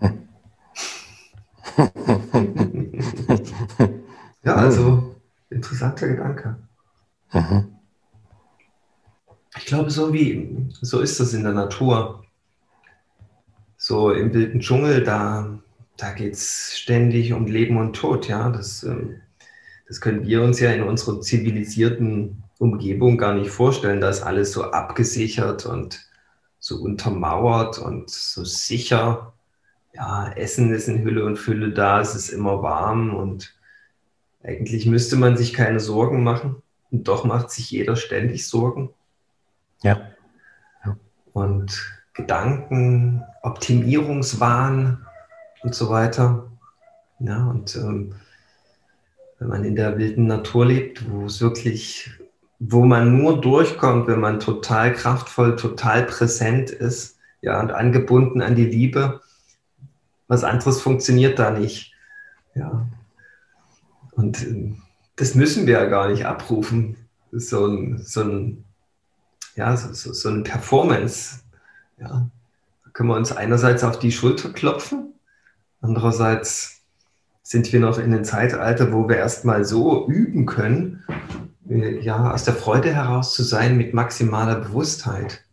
ja, 4.44 4.54
also 4.54 5.16
interessanter 5.50 6.06
Gedanke. 6.06 6.56
Ich 9.56 9.66
glaube, 9.66 9.90
so 9.90 10.12
wie 10.12 10.68
so 10.80 11.00
ist 11.00 11.18
das 11.18 11.34
in 11.34 11.42
der 11.42 11.54
Natur. 11.54 12.24
So 13.76 14.12
im 14.12 14.32
wilden 14.32 14.60
Dschungel, 14.60 15.02
da, 15.02 15.58
da 15.96 16.12
geht 16.12 16.34
es 16.34 16.78
ständig 16.78 17.32
um 17.32 17.46
Leben 17.46 17.76
und 17.76 17.96
Tod, 17.96 18.28
ja. 18.28 18.50
Das, 18.50 18.84
ähm, 18.84 19.20
das 19.86 20.00
können 20.00 20.26
wir 20.26 20.42
uns 20.42 20.60
ja 20.60 20.72
in 20.72 20.82
unserer 20.82 21.20
zivilisierten 21.20 22.42
Umgebung 22.58 23.18
gar 23.18 23.34
nicht 23.34 23.50
vorstellen. 23.50 24.00
Da 24.00 24.08
ist 24.08 24.22
alles 24.22 24.52
so 24.52 24.70
abgesichert 24.70 25.66
und 25.66 26.00
so 26.58 26.76
untermauert 26.76 27.78
und 27.78 28.10
so 28.10 28.44
sicher. 28.44 29.34
Ja, 29.92 30.32
Essen 30.32 30.72
ist 30.72 30.88
in 30.88 31.04
Hülle 31.04 31.24
und 31.24 31.36
Fülle 31.36 31.70
da, 31.70 32.00
es 32.00 32.14
ist 32.14 32.30
immer 32.30 32.62
warm 32.62 33.14
und 33.14 33.54
eigentlich 34.42 34.86
müsste 34.86 35.16
man 35.16 35.36
sich 35.36 35.52
keine 35.52 35.80
Sorgen 35.80 36.22
machen. 36.22 36.62
Und 36.90 37.08
doch 37.08 37.24
macht 37.24 37.50
sich 37.50 37.70
jeder 37.70 37.96
ständig 37.96 38.48
Sorgen. 38.48 38.90
Ja. 39.82 40.10
ja. 40.84 40.96
Und 41.32 42.02
Gedanken, 42.14 43.24
Optimierungswahn 43.42 45.04
und 45.62 45.74
so 45.74 45.90
weiter. 45.90 46.50
Ja, 47.18 47.46
und 47.46 47.74
ähm, 47.76 48.14
wenn 49.38 49.48
man 49.48 49.64
in 49.64 49.76
der 49.76 49.98
wilden 49.98 50.26
Natur 50.26 50.66
lebt, 50.66 51.10
wo 51.10 51.26
es 51.26 51.40
wirklich, 51.40 52.10
wo 52.58 52.84
man 52.84 53.18
nur 53.18 53.40
durchkommt, 53.40 54.06
wenn 54.06 54.20
man 54.20 54.40
total 54.40 54.92
kraftvoll, 54.92 55.56
total 55.56 56.04
präsent 56.04 56.70
ist, 56.70 57.18
ja, 57.40 57.60
und 57.60 57.72
angebunden 57.72 58.40
an 58.40 58.54
die 58.54 58.64
Liebe, 58.64 59.20
was 60.28 60.44
anderes 60.44 60.80
funktioniert 60.80 61.38
da 61.38 61.50
nicht. 61.50 61.92
Ja. 62.54 62.86
Und 64.12 64.42
äh, 64.42 64.72
das 65.16 65.34
müssen 65.34 65.66
wir 65.66 65.74
ja 65.74 65.84
gar 65.86 66.08
nicht 66.08 66.24
abrufen. 66.24 66.96
So 67.32 67.66
ein, 67.66 67.98
so 67.98 68.22
ein, 68.22 68.64
ja, 69.56 69.76
so, 69.76 69.92
so, 69.92 70.12
so 70.12 70.28
eine 70.28 70.42
Performance. 70.42 71.40
Ja. 71.98 72.30
Da 72.84 72.90
können 72.92 73.10
wir 73.10 73.16
uns 73.16 73.32
einerseits 73.32 73.84
auf 73.84 73.98
die 73.98 74.12
Schulter 74.12 74.50
klopfen, 74.50 75.12
andererseits 75.80 76.73
sind 77.44 77.72
wir 77.74 77.78
noch 77.78 77.98
in 77.98 78.06
einem 78.06 78.24
Zeitalter, 78.24 78.90
wo 78.90 79.06
wir 79.06 79.18
erstmal 79.18 79.66
so 79.66 80.08
üben 80.08 80.46
können, 80.46 81.04
ja, 81.66 82.32
aus 82.32 82.44
der 82.44 82.54
Freude 82.54 82.92
heraus 82.92 83.34
zu 83.34 83.42
sein 83.42 83.76
mit 83.76 83.92
maximaler 83.92 84.56
Bewusstheit. 84.56 85.44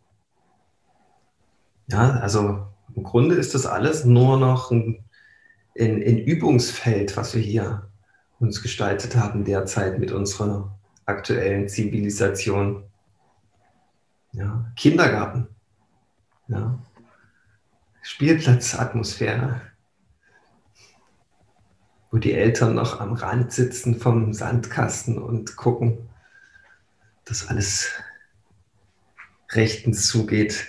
Ja, 1.86 2.12
also 2.12 2.66
im 2.94 3.02
Grunde 3.02 3.34
ist 3.34 3.54
das 3.54 3.66
alles 3.66 4.06
nur 4.06 4.38
noch 4.38 4.70
ein, 4.70 5.04
ein, 5.78 5.96
ein 5.96 6.18
Übungsfeld, 6.18 7.16
was 7.18 7.34
wir 7.34 7.42
hier 7.42 7.90
uns 8.40 8.62
gestaltet 8.62 9.14
haben 9.14 9.44
derzeit 9.44 9.98
mit 9.98 10.12
unserer 10.12 10.74
aktuellen 11.04 11.68
Zivilisation. 11.68 12.84
Ja, 14.32 14.72
Kindergarten, 14.76 15.48
ja, 16.48 16.78
Spielplatzatmosphäre, 18.00 19.60
wo 22.12 22.18
die 22.18 22.34
Eltern 22.34 22.74
noch 22.74 23.00
am 23.00 23.14
Rand 23.14 23.52
sitzen 23.52 23.98
vom 23.98 24.34
Sandkasten 24.34 25.18
und 25.18 25.56
gucken, 25.56 26.10
dass 27.24 27.48
alles 27.48 27.90
rechtens 29.50 30.06
zugeht. 30.08 30.68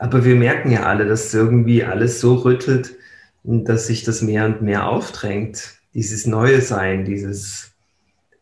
Aber 0.00 0.24
wir 0.24 0.34
merken 0.34 0.72
ja 0.72 0.82
alle, 0.82 1.06
dass 1.06 1.32
irgendwie 1.32 1.84
alles 1.84 2.20
so 2.20 2.34
rüttelt, 2.34 2.96
dass 3.44 3.86
sich 3.86 4.02
das 4.02 4.20
mehr 4.20 4.46
und 4.46 4.60
mehr 4.60 4.88
aufdrängt, 4.88 5.78
dieses 5.94 6.26
neue 6.26 6.60
Sein, 6.60 7.04
dieses, 7.04 7.72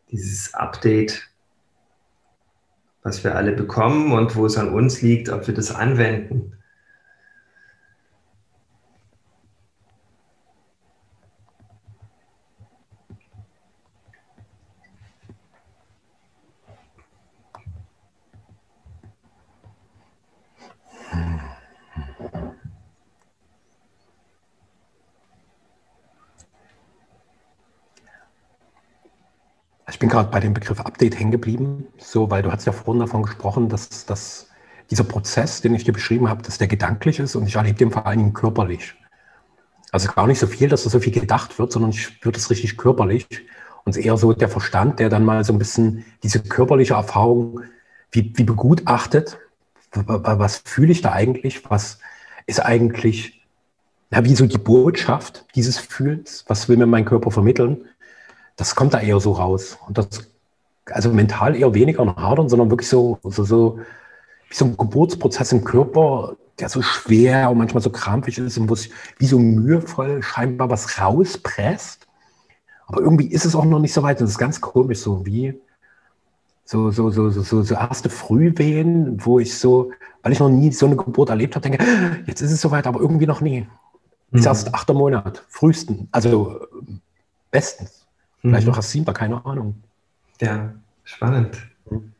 dieses 0.09 0.55
Update, 0.55 1.29
was 3.03 3.23
wir 3.23 3.35
alle 3.35 3.51
bekommen 3.51 4.11
und 4.11 4.35
wo 4.35 4.47
es 4.47 4.57
an 4.57 4.73
uns 4.73 5.03
liegt, 5.03 5.29
ob 5.29 5.45
wir 5.45 5.53
das 5.53 5.69
anwenden. 5.69 6.57
Bin 30.03 30.09
gerade 30.09 30.29
bei 30.29 30.41
dem 30.41 30.53
Begriff 30.53 30.81
Update 30.81 31.17
hängen 31.17 31.31
geblieben, 31.31 31.87
so, 31.97 32.29
weil 32.29 32.43
du 32.43 32.51
hast 32.51 32.65
ja 32.65 32.73
vorhin 32.73 32.99
davon 32.99 33.23
gesprochen, 33.23 33.69
dass, 33.69 34.05
dass 34.05 34.49
dieser 34.91 35.05
Prozess, 35.05 35.61
den 35.61 35.73
ich 35.73 35.85
dir 35.85 35.93
beschrieben 35.93 36.27
habe, 36.27 36.41
dass 36.41 36.57
der 36.57 36.67
gedanklich 36.67 37.19
ist 37.19 37.35
und 37.37 37.47
ich 37.47 37.55
erlebe 37.55 37.77
den 37.77 37.89
vor 37.89 38.05
allen 38.05 38.17
Dingen 38.17 38.33
körperlich. 38.33 38.95
Also 39.93 40.11
gar 40.11 40.27
nicht 40.27 40.39
so 40.39 40.47
viel, 40.47 40.67
dass 40.67 40.83
da 40.83 40.89
so 40.89 40.99
viel 40.99 41.13
gedacht 41.13 41.57
wird, 41.57 41.71
sondern 41.71 41.91
ich 41.91 42.21
würde 42.21 42.37
es 42.37 42.49
richtig 42.49 42.75
körperlich 42.75 43.25
und 43.85 43.95
eher 43.95 44.17
so 44.17 44.33
der 44.33 44.49
Verstand, 44.49 44.99
der 44.99 45.07
dann 45.07 45.23
mal 45.23 45.45
so 45.45 45.53
ein 45.53 45.57
bisschen 45.57 46.03
diese 46.21 46.41
körperliche 46.41 46.95
Erfahrung 46.95 47.61
wie, 48.11 48.33
wie 48.35 48.43
begutachtet, 48.43 49.37
was 49.93 50.63
fühle 50.65 50.91
ich 50.91 51.01
da 51.01 51.13
eigentlich, 51.13 51.69
was 51.71 51.99
ist 52.45 52.59
eigentlich, 52.59 53.47
na, 54.09 54.25
wie 54.25 54.35
so 54.35 54.47
die 54.47 54.57
Botschaft 54.57 55.45
dieses 55.55 55.77
Fühlens, 55.77 56.43
was 56.49 56.67
will 56.67 56.75
mir 56.75 56.87
mein 56.87 57.05
Körper 57.05 57.31
vermitteln 57.31 57.85
das 58.55 58.75
kommt 58.75 58.93
da 58.93 58.99
eher 58.99 59.19
so 59.19 59.33
raus. 59.33 59.77
Und 59.87 59.97
das, 59.97 60.07
also 60.85 61.09
mental 61.09 61.55
eher 61.55 61.73
weniger 61.73 62.05
nach 62.05 62.17
Hadern, 62.17 62.49
sondern 62.49 62.69
wirklich 62.69 62.89
so, 62.89 63.19
so, 63.23 63.43
so 63.43 63.79
wie 64.49 64.55
so 64.55 64.65
ein 64.65 64.77
Geburtsprozess 64.77 65.51
im 65.51 65.63
Körper, 65.63 66.35
der 66.59 66.69
so 66.69 66.81
schwer 66.81 67.49
und 67.49 67.57
manchmal 67.57 67.81
so 67.81 67.89
krampfig 67.89 68.37
ist 68.37 68.57
und 68.57 68.69
wo 68.69 68.73
es 68.73 68.89
wie 69.17 69.25
so 69.25 69.39
mühevoll 69.39 70.21
scheinbar 70.21 70.69
was 70.69 70.99
rauspresst. 70.99 72.07
Aber 72.85 73.01
irgendwie 73.01 73.27
ist 73.27 73.45
es 73.45 73.55
auch 73.55 73.65
noch 73.65 73.79
nicht 73.79 73.93
so 73.93 74.03
weit. 74.03 74.21
Das 74.21 74.29
ist 74.29 74.37
ganz 74.37 74.61
komisch, 74.61 74.99
so 74.99 75.25
wie 75.25 75.59
so, 76.65 76.91
so, 76.91 77.09
so, 77.09 77.29
so, 77.29 77.41
so, 77.41 77.61
so 77.61 77.75
erste 77.75 78.09
Frühwehen, 78.09 79.17
wo 79.25 79.39
ich 79.39 79.57
so, 79.57 79.91
weil 80.21 80.31
ich 80.31 80.39
noch 80.39 80.49
nie 80.49 80.71
so 80.71 80.85
eine 80.85 80.95
Geburt 80.95 81.29
erlebt 81.29 81.55
habe, 81.55 81.69
denke, 81.69 81.85
jetzt 82.25 82.41
ist 82.41 82.51
es 82.51 82.61
soweit, 82.61 82.87
aber 82.87 82.99
irgendwie 82.99 83.25
noch 83.25 83.41
nie. 83.41 83.67
Mhm. 84.31 84.39
Ist 84.39 84.45
erst 84.45 84.73
achter 84.73 84.93
Monat, 84.93 85.43
frühesten, 85.49 86.07
also 86.11 86.61
bestens. 87.51 88.02
Vielleicht 88.43 88.67
mhm. 88.67 88.73
noch 88.73 88.81
siebter, 88.81 89.13
keine 89.13 89.45
Ahnung. 89.45 89.81
Ja, 90.41 90.73
spannend. 91.05 91.57
Mhm. 91.89 92.13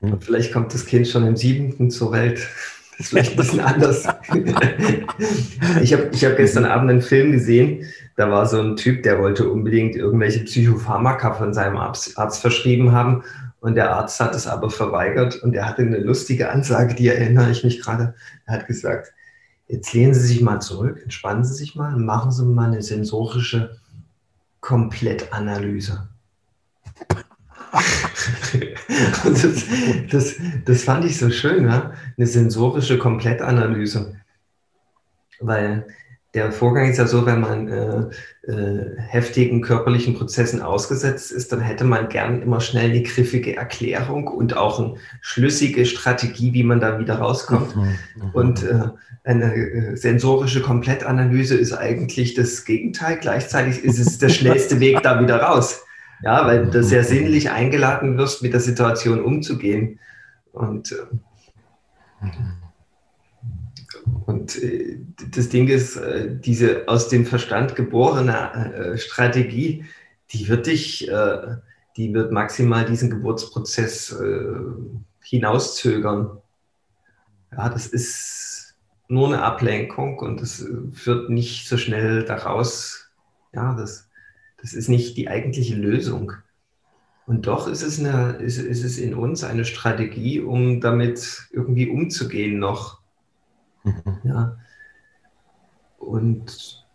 Und 0.00 0.24
vielleicht 0.24 0.52
kommt 0.52 0.72
das 0.72 0.86
Kind 0.86 1.06
schon 1.06 1.26
im 1.26 1.36
siebten 1.36 1.90
zur 1.90 2.12
Welt. 2.12 2.48
Das 2.92 3.00
ist 3.00 3.08
vielleicht 3.10 3.32
ein 3.32 3.36
bisschen 3.36 3.60
anders. 3.60 4.08
ich 5.82 5.92
habe 5.92 6.10
ich 6.12 6.24
hab 6.24 6.36
gestern 6.36 6.64
Abend 6.64 6.90
einen 6.90 7.02
Film 7.02 7.32
gesehen, 7.32 7.86
da 8.16 8.30
war 8.30 8.46
so 8.46 8.60
ein 8.60 8.76
Typ, 8.76 9.02
der 9.02 9.18
wollte 9.18 9.48
unbedingt 9.48 9.94
irgendwelche 9.94 10.40
Psychopharmaka 10.40 11.34
von 11.34 11.54
seinem 11.54 11.76
Arzt, 11.76 12.18
Arzt 12.18 12.40
verschrieben 12.40 12.92
haben 12.92 13.22
und 13.60 13.74
der 13.74 13.94
Arzt 13.94 14.20
hat 14.20 14.34
es 14.34 14.46
aber 14.46 14.70
verweigert 14.70 15.36
und 15.42 15.54
er 15.54 15.68
hatte 15.68 15.82
eine 15.82 15.98
lustige 15.98 16.50
Ansage, 16.50 16.94
die 16.94 17.08
erinnere 17.08 17.50
ich 17.50 17.64
mich 17.64 17.80
gerade. 17.80 18.14
Er 18.46 18.54
hat 18.54 18.66
gesagt, 18.66 19.12
jetzt 19.68 19.92
lehnen 19.92 20.14
Sie 20.14 20.26
sich 20.26 20.40
mal 20.40 20.60
zurück, 20.60 21.00
entspannen 21.02 21.44
Sie 21.44 21.54
sich 21.54 21.74
mal 21.74 21.94
und 21.94 22.04
machen 22.04 22.30
Sie 22.30 22.44
mal 22.44 22.66
eine 22.66 22.82
sensorische 22.82 23.78
Komplettanalyse. 24.62 26.08
Das, 29.24 29.64
das, 30.10 30.34
das, 30.66 30.84
fand 30.84 31.06
ich 31.06 31.18
so 31.18 31.30
schön, 31.30 31.64
ja? 31.64 31.92
eine 32.18 32.26
sensorische 32.26 32.98
Komplettanalyse. 32.98 34.20
Weil 35.40 35.86
der 36.34 36.50
Vorgang 36.50 36.88
ist 36.88 36.96
ja 36.96 37.06
so, 37.06 37.26
wenn 37.26 37.40
man 37.40 37.68
äh, 37.68 38.50
äh, 38.50 38.96
heftigen 38.96 39.60
körperlichen 39.60 40.14
Prozessen 40.14 40.62
ausgesetzt 40.62 41.30
ist, 41.30 41.52
dann 41.52 41.60
hätte 41.60 41.84
man 41.84 42.08
gern 42.08 42.40
immer 42.40 42.60
schnell 42.60 42.90
eine 42.90 43.02
griffige 43.02 43.56
Erklärung 43.56 44.28
und 44.28 44.56
auch 44.56 44.78
eine 44.78 44.94
schlüssige 45.20 45.84
Strategie, 45.84 46.54
wie 46.54 46.62
man 46.62 46.80
da 46.80 46.98
wieder 46.98 47.16
rauskommt. 47.16 47.76
Mhm, 47.76 47.82
mhm. 47.82 48.30
und 48.32 48.62
äh, 48.62 48.88
eine 49.24 49.54
äh, 49.54 49.96
sensorische 49.96 50.62
Komplettanalyse 50.62 51.56
ist 51.56 51.74
eigentlich 51.74 52.34
das 52.34 52.64
Gegenteil. 52.64 53.18
Gleichzeitig 53.20 53.84
ist 53.84 53.98
es 53.98 54.18
der 54.18 54.30
schnellste 54.30 54.80
Weg 54.80 55.02
da 55.02 55.20
wieder 55.20 55.36
raus. 55.36 55.84
Ja, 56.24 56.46
weil 56.46 56.66
du 56.66 56.82
sehr 56.82 57.04
sinnlich 57.04 57.50
eingeladen 57.50 58.16
wirst, 58.16 58.42
mit 58.42 58.52
der 58.52 58.60
Situation 58.60 59.22
umzugehen. 59.22 59.98
Und 60.52 60.92
äh, 60.92 62.26
äh, 64.56 64.98
das 65.30 65.48
Ding 65.48 65.68
ist, 65.68 65.96
äh, 65.96 66.36
diese 66.38 66.88
aus 66.88 67.08
dem 67.08 67.26
Verstand 67.26 67.76
geborene 67.76 68.74
äh, 68.74 68.98
Strategie, 68.98 69.84
die 70.32 70.48
wird 70.48 70.66
dich, 70.66 71.10
die 71.98 72.14
wird 72.14 72.32
maximal 72.32 72.86
diesen 72.86 73.10
Geburtsprozess 73.10 74.16
hinauszögern. 75.22 76.38
Ja, 77.54 77.68
das 77.68 77.86
ist 77.86 78.74
nur 79.08 79.26
eine 79.26 79.42
Ablenkung 79.42 80.18
und 80.20 80.40
das 80.40 80.66
führt 80.94 81.28
nicht 81.28 81.68
so 81.68 81.76
schnell 81.76 82.24
daraus. 82.24 83.10
Ja, 83.52 83.74
das, 83.74 84.08
das 84.62 84.72
ist 84.72 84.88
nicht 84.88 85.18
die 85.18 85.28
eigentliche 85.28 85.74
Lösung. 85.74 86.32
Und 87.26 87.46
doch 87.46 87.68
ist 87.68 87.82
es, 87.82 88.00
eine, 88.00 88.36
ist, 88.36 88.56
ist 88.56 88.84
es 88.84 88.96
in 88.96 89.12
uns 89.12 89.44
eine 89.44 89.66
Strategie, 89.66 90.40
um 90.40 90.80
damit 90.80 91.48
irgendwie 91.52 91.90
umzugehen 91.90 92.58
noch. 92.58 93.01
Mhm. 93.84 94.20
Ja. 94.24 94.56
Und 95.98 96.86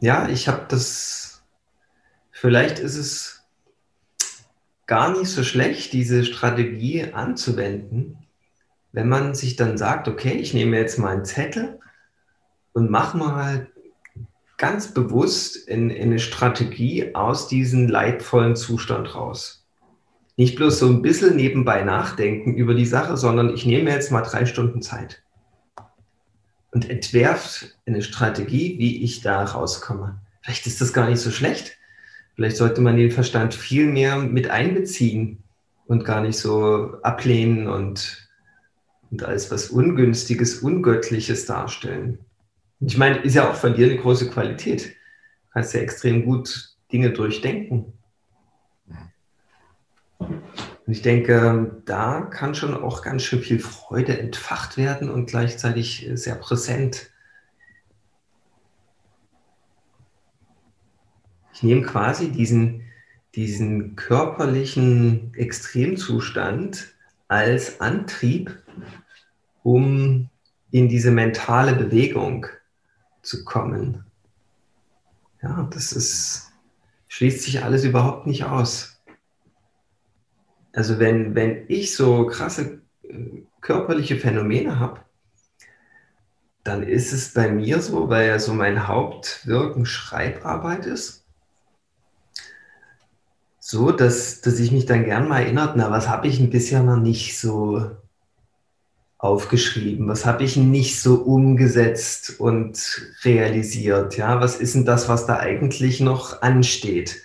ja, 0.00 0.28
ich 0.28 0.48
habe 0.48 0.66
das, 0.68 1.42
vielleicht 2.30 2.78
ist 2.78 2.96
es 2.96 3.46
gar 4.86 5.16
nicht 5.16 5.30
so 5.30 5.42
schlecht, 5.42 5.92
diese 5.92 6.24
Strategie 6.24 7.12
anzuwenden, 7.12 8.26
wenn 8.92 9.08
man 9.08 9.34
sich 9.34 9.56
dann 9.56 9.76
sagt, 9.76 10.08
okay, 10.08 10.32
ich 10.32 10.54
nehme 10.54 10.78
jetzt 10.78 10.98
mal 10.98 11.12
einen 11.12 11.24
Zettel 11.24 11.78
und 12.72 12.90
mache 12.90 13.18
mal 13.18 13.70
ganz 14.56 14.92
bewusst 14.94 15.56
in, 15.56 15.90
in 15.90 16.10
eine 16.10 16.18
Strategie 16.18 17.14
aus 17.14 17.48
diesem 17.48 17.88
leidvollen 17.88 18.56
Zustand 18.56 19.14
raus 19.14 19.67
nicht 20.38 20.54
bloß 20.54 20.78
so 20.78 20.86
ein 20.86 21.02
bisschen 21.02 21.34
nebenbei 21.34 21.82
nachdenken 21.82 22.54
über 22.54 22.72
die 22.72 22.86
Sache, 22.86 23.16
sondern 23.16 23.52
ich 23.52 23.66
nehme 23.66 23.90
jetzt 23.90 24.12
mal 24.12 24.22
drei 24.22 24.46
Stunden 24.46 24.82
Zeit 24.82 25.24
und 26.70 26.88
entwerfe 26.88 27.66
eine 27.86 28.02
Strategie, 28.02 28.78
wie 28.78 29.02
ich 29.02 29.20
da 29.20 29.42
rauskomme. 29.42 30.20
Vielleicht 30.40 30.68
ist 30.68 30.80
das 30.80 30.92
gar 30.92 31.10
nicht 31.10 31.18
so 31.18 31.32
schlecht. 31.32 31.76
Vielleicht 32.36 32.56
sollte 32.56 32.80
man 32.80 32.96
den 32.96 33.10
Verstand 33.10 33.52
viel 33.52 33.86
mehr 33.86 34.18
mit 34.18 34.48
einbeziehen 34.48 35.42
und 35.88 36.04
gar 36.04 36.20
nicht 36.20 36.38
so 36.38 36.94
ablehnen 37.02 37.66
und, 37.66 38.28
und 39.10 39.24
als 39.24 39.50
was 39.50 39.70
Ungünstiges, 39.70 40.60
Ungöttliches 40.60 41.46
darstellen. 41.46 42.20
Und 42.78 42.92
ich 42.92 42.96
meine, 42.96 43.18
ist 43.18 43.34
ja 43.34 43.50
auch 43.50 43.56
von 43.56 43.74
dir 43.74 43.86
eine 43.86 43.98
große 43.98 44.30
Qualität. 44.30 44.86
Du 44.86 45.52
kannst 45.54 45.74
ja 45.74 45.80
extrem 45.80 46.24
gut 46.24 46.76
Dinge 46.92 47.10
durchdenken. 47.10 47.97
Und 50.88 50.94
ich 50.94 51.02
denke, 51.02 51.82
da 51.84 52.22
kann 52.22 52.54
schon 52.54 52.74
auch 52.74 53.02
ganz 53.02 53.22
schön 53.22 53.40
viel 53.40 53.58
Freude 53.58 54.18
entfacht 54.18 54.78
werden 54.78 55.10
und 55.10 55.26
gleichzeitig 55.26 56.08
sehr 56.14 56.34
präsent. 56.34 57.10
Ich 61.52 61.62
nehme 61.62 61.82
quasi 61.82 62.32
diesen, 62.32 62.84
diesen 63.34 63.96
körperlichen 63.96 65.34
Extremzustand 65.34 66.94
als 67.28 67.82
Antrieb, 67.82 68.58
um 69.62 70.30
in 70.70 70.88
diese 70.88 71.10
mentale 71.10 71.74
Bewegung 71.74 72.46
zu 73.20 73.44
kommen. 73.44 74.06
Ja, 75.42 75.68
das 75.70 75.92
ist, 75.92 76.50
schließt 77.08 77.42
sich 77.42 77.62
alles 77.62 77.84
überhaupt 77.84 78.26
nicht 78.26 78.44
aus. 78.44 78.97
Also 80.72 80.98
wenn, 80.98 81.34
wenn 81.34 81.64
ich 81.68 81.96
so 81.96 82.26
krasse 82.26 82.80
äh, 83.02 83.42
körperliche 83.60 84.16
Phänomene 84.16 84.78
habe, 84.78 85.00
dann 86.64 86.82
ist 86.82 87.12
es 87.12 87.32
bei 87.32 87.50
mir 87.50 87.80
so, 87.80 88.08
weil 88.08 88.28
ja 88.28 88.38
so 88.38 88.52
mein 88.52 88.86
Hauptwirken 88.86 89.86
Schreibarbeit 89.86 90.86
ist, 90.86 91.24
so, 93.58 93.92
dass, 93.92 94.40
dass 94.40 94.58
ich 94.60 94.72
mich 94.72 94.86
dann 94.86 95.04
gern 95.04 95.28
mal 95.28 95.42
erinnert, 95.42 95.76
na, 95.76 95.90
was 95.90 96.08
habe 96.08 96.26
ich 96.26 96.38
denn 96.38 96.48
bisher 96.48 96.82
noch 96.82 96.96
nicht 96.96 97.38
so 97.38 97.90
aufgeschrieben? 99.18 100.08
Was 100.08 100.24
habe 100.24 100.44
ich 100.44 100.56
nicht 100.56 101.02
so 101.02 101.16
umgesetzt 101.16 102.40
und 102.40 102.78
realisiert? 103.24 104.16
Ja, 104.16 104.40
was 104.40 104.56
ist 104.56 104.74
denn 104.74 104.86
das, 104.86 105.08
was 105.08 105.26
da 105.26 105.38
eigentlich 105.38 106.00
noch 106.00 106.40
ansteht? 106.40 107.22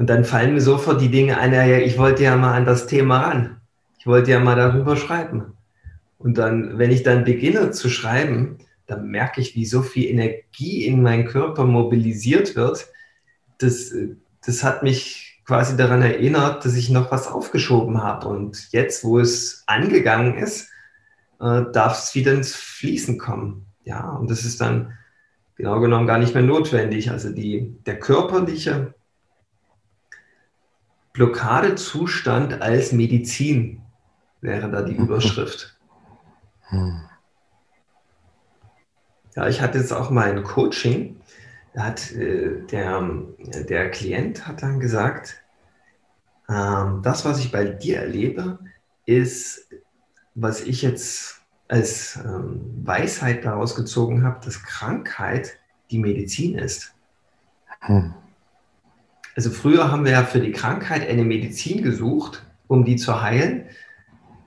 Und 0.00 0.06
dann 0.06 0.24
fallen 0.24 0.54
mir 0.54 0.62
sofort 0.62 1.02
die 1.02 1.10
Dinge 1.10 1.36
ein, 1.36 1.52
ja, 1.52 1.76
ich 1.76 1.98
wollte 1.98 2.22
ja 2.22 2.34
mal 2.34 2.54
an 2.54 2.64
das 2.64 2.86
Thema 2.86 3.20
ran. 3.20 3.60
Ich 3.98 4.06
wollte 4.06 4.30
ja 4.30 4.40
mal 4.40 4.56
darüber 4.56 4.96
schreiben. 4.96 5.58
Und 6.16 6.38
dann, 6.38 6.78
wenn 6.78 6.90
ich 6.90 7.02
dann 7.02 7.24
beginne 7.24 7.70
zu 7.72 7.90
schreiben, 7.90 8.56
dann 8.86 9.08
merke 9.08 9.42
ich, 9.42 9.56
wie 9.56 9.66
so 9.66 9.82
viel 9.82 10.08
Energie 10.08 10.86
in 10.86 11.02
meinen 11.02 11.26
Körper 11.26 11.66
mobilisiert 11.66 12.56
wird. 12.56 12.86
Das, 13.58 13.92
das 14.42 14.64
hat 14.64 14.82
mich 14.82 15.42
quasi 15.44 15.76
daran 15.76 16.00
erinnert, 16.00 16.64
dass 16.64 16.76
ich 16.76 16.88
noch 16.88 17.10
was 17.12 17.28
aufgeschoben 17.28 18.02
habe. 18.02 18.28
Und 18.28 18.72
jetzt, 18.72 19.04
wo 19.04 19.18
es 19.18 19.64
angegangen 19.66 20.38
ist, 20.38 20.70
äh, 21.42 21.64
darf 21.74 21.98
es 21.98 22.14
wieder 22.14 22.32
ins 22.32 22.54
Fließen 22.54 23.18
kommen. 23.18 23.66
Ja, 23.84 24.12
und 24.12 24.30
das 24.30 24.46
ist 24.46 24.62
dann 24.62 24.94
genau 25.56 25.78
genommen 25.78 26.06
gar 26.06 26.18
nicht 26.18 26.32
mehr 26.32 26.42
notwendig. 26.42 27.10
Also 27.10 27.28
die, 27.28 27.76
der 27.84 27.98
körperliche 27.98 28.94
Blockadezustand 31.12 32.62
als 32.62 32.92
Medizin 32.92 33.82
wäre 34.40 34.70
da 34.70 34.82
die 34.82 34.94
Überschrift. 34.94 35.76
Hm. 36.68 37.00
Ja, 39.34 39.48
ich 39.48 39.60
hatte 39.60 39.78
jetzt 39.78 39.92
auch 39.92 40.10
mal 40.10 40.30
ein 40.30 40.42
Coaching. 40.42 41.20
Da 41.74 41.84
hat 41.84 42.12
äh, 42.12 42.62
der, 42.66 43.08
der 43.68 43.90
Klient 43.90 44.46
hat 44.46 44.62
dann 44.62 44.80
gesagt, 44.80 45.42
ähm, 46.48 47.00
das, 47.02 47.24
was 47.24 47.38
ich 47.38 47.52
bei 47.52 47.64
dir 47.64 47.98
erlebe, 47.98 48.58
ist, 49.06 49.68
was 50.34 50.62
ich 50.62 50.82
jetzt 50.82 51.40
als 51.68 52.18
ähm, 52.24 52.60
Weisheit 52.84 53.44
daraus 53.44 53.76
gezogen 53.76 54.24
habe, 54.24 54.44
dass 54.44 54.62
Krankheit 54.62 55.58
die 55.90 55.98
Medizin 55.98 56.58
ist. 56.58 56.92
Hm. 57.80 58.14
Also 59.40 59.48
früher 59.48 59.90
haben 59.90 60.04
wir 60.04 60.12
ja 60.12 60.24
für 60.24 60.38
die 60.38 60.52
Krankheit 60.52 61.08
eine 61.08 61.24
Medizin 61.24 61.82
gesucht, 61.82 62.42
um 62.68 62.84
die 62.84 62.96
zu 62.96 63.22
heilen. 63.22 63.64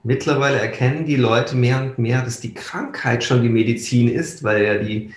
Mittlerweile 0.03 0.59
erkennen 0.59 1.07
die 1.07 1.15
Leute 1.15 1.55
mehr 1.55 1.81
und 1.81 1.97
mehr, 1.97 2.21
dass 2.21 2.41
die 2.41 2.53
Krankheit 2.53 3.23
schon 3.23 3.41
die 3.41 3.49
Medizin 3.49 4.07
ist, 4.07 4.43
weil 4.43 4.63
ja 4.63 4.77
die 4.77 5.11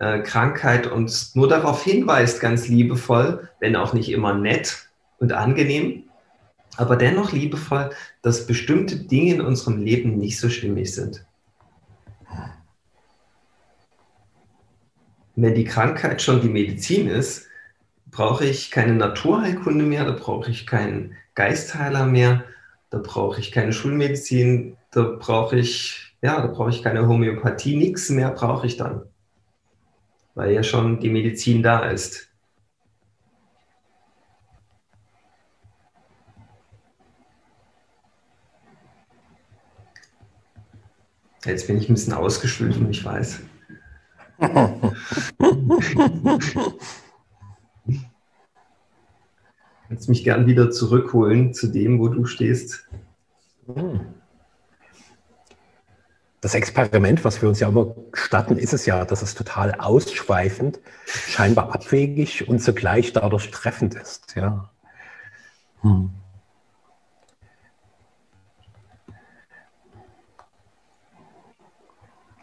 äh, 0.00 0.18
Krankheit 0.22 0.88
uns 0.88 1.36
nur 1.36 1.46
darauf 1.46 1.84
hinweist, 1.84 2.40
ganz 2.40 2.66
liebevoll, 2.66 3.48
wenn 3.60 3.76
auch 3.76 3.92
nicht 3.92 4.10
immer 4.10 4.34
nett 4.34 4.88
und 5.20 5.32
angenehm, 5.32 6.02
aber 6.76 6.96
dennoch 6.96 7.30
liebevoll, 7.30 7.90
dass 8.22 8.48
bestimmte 8.48 8.96
Dinge 8.96 9.34
in 9.34 9.42
unserem 9.42 9.80
Leben 9.80 10.18
nicht 10.18 10.40
so 10.40 10.48
stimmig 10.48 10.92
sind. 10.92 11.24
Wenn 15.36 15.54
die 15.54 15.62
Krankheit 15.62 16.20
schon 16.20 16.40
die 16.40 16.48
Medizin 16.48 17.06
ist, 17.06 17.46
brauche 18.10 18.44
ich 18.44 18.70
keine 18.70 18.94
Naturheilkunde 18.94 19.84
mehr, 19.84 20.04
da 20.04 20.12
brauche 20.12 20.50
ich 20.50 20.66
keinen 20.66 21.16
Geistheiler 21.34 22.06
mehr, 22.06 22.44
da 22.90 22.98
brauche 22.98 23.40
ich 23.40 23.52
keine 23.52 23.72
Schulmedizin, 23.72 24.76
da 24.90 25.02
brauche 25.18 25.58
ich, 25.58 26.14
ja, 26.22 26.40
da 26.40 26.48
brauche 26.48 26.70
ich 26.70 26.82
keine 26.82 27.06
Homöopathie, 27.06 27.76
nichts 27.76 28.10
mehr 28.10 28.30
brauche 28.30 28.66
ich 28.66 28.76
dann, 28.76 29.02
weil 30.34 30.52
ja 30.52 30.62
schon 30.62 31.00
die 31.00 31.10
Medizin 31.10 31.62
da 31.62 31.90
ist. 31.90 32.28
Jetzt 41.46 41.66
bin 41.66 41.78
ich 41.78 41.88
ein 41.88 41.94
bisschen 41.94 42.12
ausgeschwült 42.12 42.76
ich 42.90 43.02
weiß. 43.02 43.40
Jetzt 50.00 50.08
mich 50.08 50.24
gern 50.24 50.46
wieder 50.46 50.70
zurückholen 50.70 51.52
zu 51.52 51.66
dem, 51.66 51.98
wo 51.98 52.08
du 52.08 52.24
stehst. 52.24 52.88
Hm. 53.66 54.00
Das 56.40 56.54
Experiment, 56.54 57.22
was 57.22 57.42
wir 57.42 57.50
uns 57.50 57.60
ja 57.60 57.68
immer 57.68 57.94
gestatten, 58.10 58.56
ist 58.56 58.72
es 58.72 58.86
ja, 58.86 59.04
dass 59.04 59.20
es 59.20 59.34
total 59.34 59.74
ausschweifend, 59.74 60.80
scheinbar 61.04 61.74
abwegig 61.74 62.48
und 62.48 62.60
zugleich 62.60 63.12
dadurch 63.12 63.50
treffend 63.50 63.94
ist. 63.94 64.36
Ja. 64.36 64.70
Hm. 65.82 66.08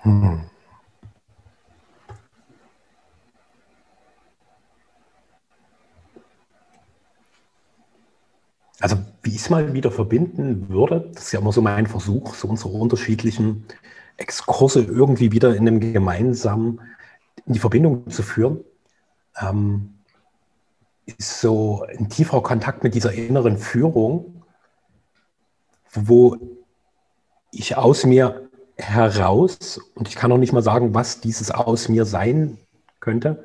Hm. 0.03 0.46
Also 8.79 8.97
wie 9.23 9.31
ich 9.31 9.37
es 9.37 9.49
mal 9.49 9.73
wieder 9.73 9.91
verbinden 9.91 10.69
würde, 10.69 11.09
das 11.13 11.25
ist 11.25 11.31
ja 11.31 11.39
immer 11.39 11.51
so 11.51 11.61
mein 11.61 11.87
Versuch, 11.87 12.35
so 12.35 12.47
unsere 12.47 12.69
unterschiedlichen 12.69 13.65
Exkurse 14.17 14.83
irgendwie 14.83 15.31
wieder 15.31 15.55
in 15.55 15.67
einem 15.67 15.79
gemeinsamen, 15.79 16.81
in 17.45 17.53
die 17.53 17.59
Verbindung 17.59 18.09
zu 18.09 18.23
führen, 18.23 18.59
ähm, 19.41 19.93
ist 21.05 21.41
so 21.41 21.85
ein 21.97 22.09
tieferer 22.09 22.43
Kontakt 22.43 22.83
mit 22.83 22.93
dieser 22.93 23.13
inneren 23.13 23.57
Führung, 23.57 24.43
wo 25.93 26.37
ich 27.51 27.77
aus 27.77 28.05
mir 28.05 28.49
heraus, 28.75 29.79
und 29.95 30.07
ich 30.07 30.15
kann 30.15 30.31
auch 30.31 30.37
nicht 30.37 30.53
mal 30.53 30.61
sagen, 30.61 30.93
was 30.93 31.21
dieses 31.21 31.49
aus 31.49 31.89
mir 31.89 32.05
sein 32.05 32.57
könnte, 32.99 33.43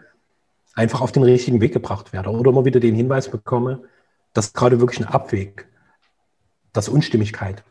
einfach 0.75 1.01
auf 1.01 1.13
den 1.13 1.23
richtigen 1.23 1.61
Weg 1.61 1.73
gebracht 1.73 2.13
werde 2.13 2.31
oder 2.31 2.51
immer 2.51 2.65
wieder 2.65 2.81
den 2.81 2.95
Hinweis 2.95 3.31
bekomme, 3.31 3.85
das 4.33 4.47
ist 4.47 4.55
gerade 4.55 4.81
wirklich 4.81 5.01
ein 5.01 5.13
Abweg, 5.13 5.69
das 6.73 6.89
Unstimmigkeit. 6.89 7.65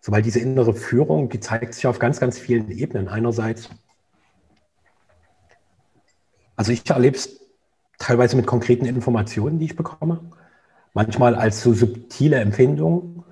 So, 0.00 0.12
weil 0.12 0.22
diese 0.22 0.40
innere 0.40 0.74
Führung, 0.74 1.28
die 1.28 1.40
zeigt 1.40 1.74
sich 1.74 1.86
auf 1.86 1.98
ganz, 1.98 2.20
ganz 2.20 2.38
vielen 2.38 2.70
Ebenen. 2.70 3.08
Einerseits, 3.08 3.68
also 6.56 6.72
ich 6.72 6.88
erlebe 6.88 7.16
es 7.16 7.40
teilweise 7.98 8.36
mit 8.36 8.46
konkreten 8.46 8.86
Informationen, 8.86 9.58
die 9.58 9.66
ich 9.66 9.76
bekomme, 9.76 10.32
manchmal 10.94 11.34
als 11.34 11.62
so 11.62 11.72
subtile 11.72 12.36
Empfindung 12.36 13.24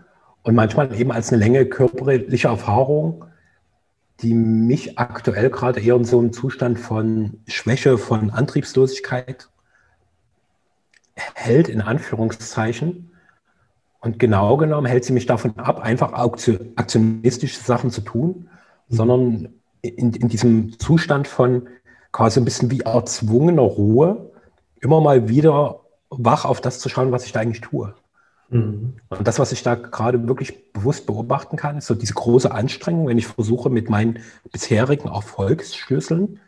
und 0.43 0.55
manchmal 0.55 0.95
eben 0.99 1.13
als 1.13 1.33
eine 1.33 1.43
Länge 1.43 1.67
körperliche 1.67 2.49
Erfahrung, 2.49 3.25
die 4.21 4.35
mich 4.35 4.99
aktuell 4.99 5.51
gerade 5.51 5.81
eher 5.81 5.97
in 5.97 6.05
so 6.05 6.19
einem 6.19 6.33
Zustand 6.33 6.79
von 6.79 7.41
Schwäche, 7.47 7.99
von 7.99 8.31
Antriebslosigkeit 8.31 9.49
hält, 11.17 11.69
in 11.69 11.81
Anführungszeichen. 11.81 13.11
Und 14.01 14.19
genau 14.19 14.57
genommen 14.57 14.87
hält 14.87 15.05
sie 15.05 15.13
mich 15.13 15.27
davon 15.27 15.59
ab, 15.59 15.81
einfach 15.81 16.13
aktionistische 16.13 17.61
Sachen 17.61 17.91
zu 17.91 18.03
tun, 18.03 18.49
mhm. 18.89 18.95
sondern 18.95 19.49
in, 19.81 20.13
in 20.13 20.29
diesem 20.29 20.79
Zustand 20.79 21.27
von 21.27 21.69
quasi 22.13 22.41
ein 22.41 22.45
bisschen 22.45 22.71
wie 22.71 22.81
erzwungener 22.81 23.63
Ruhe, 23.63 24.31
immer 24.81 25.01
mal 25.01 25.29
wieder 25.29 25.81
wach 26.09 26.45
auf 26.45 26.61
das 26.61 26.79
zu 26.79 26.89
schauen, 26.89 27.13
was 27.13 27.25
ich 27.25 27.33
da 27.33 27.41
eigentlich 27.41 27.61
tue. 27.61 27.95
Mhm. 28.49 28.97
Und 29.09 29.27
das, 29.27 29.39
was 29.39 29.53
ich 29.53 29.63
da 29.63 29.75
gerade 29.75 30.29
wirklich 30.29 30.73
bewusst 30.73 31.07
beobachten 31.07 31.57
kann, 31.57 31.79
ist 31.79 31.87
so 31.87 31.95
diese 31.95 32.15
große 32.15 32.51
Anstrengung, 32.51 33.09
wenn 33.09 33.19
ich 33.19 33.27
versuche, 33.27 33.71
mit 33.71 33.91
meinen 33.91 34.21
bisherigen 34.53 35.09
Erfolgsschlüsseln 35.09 36.41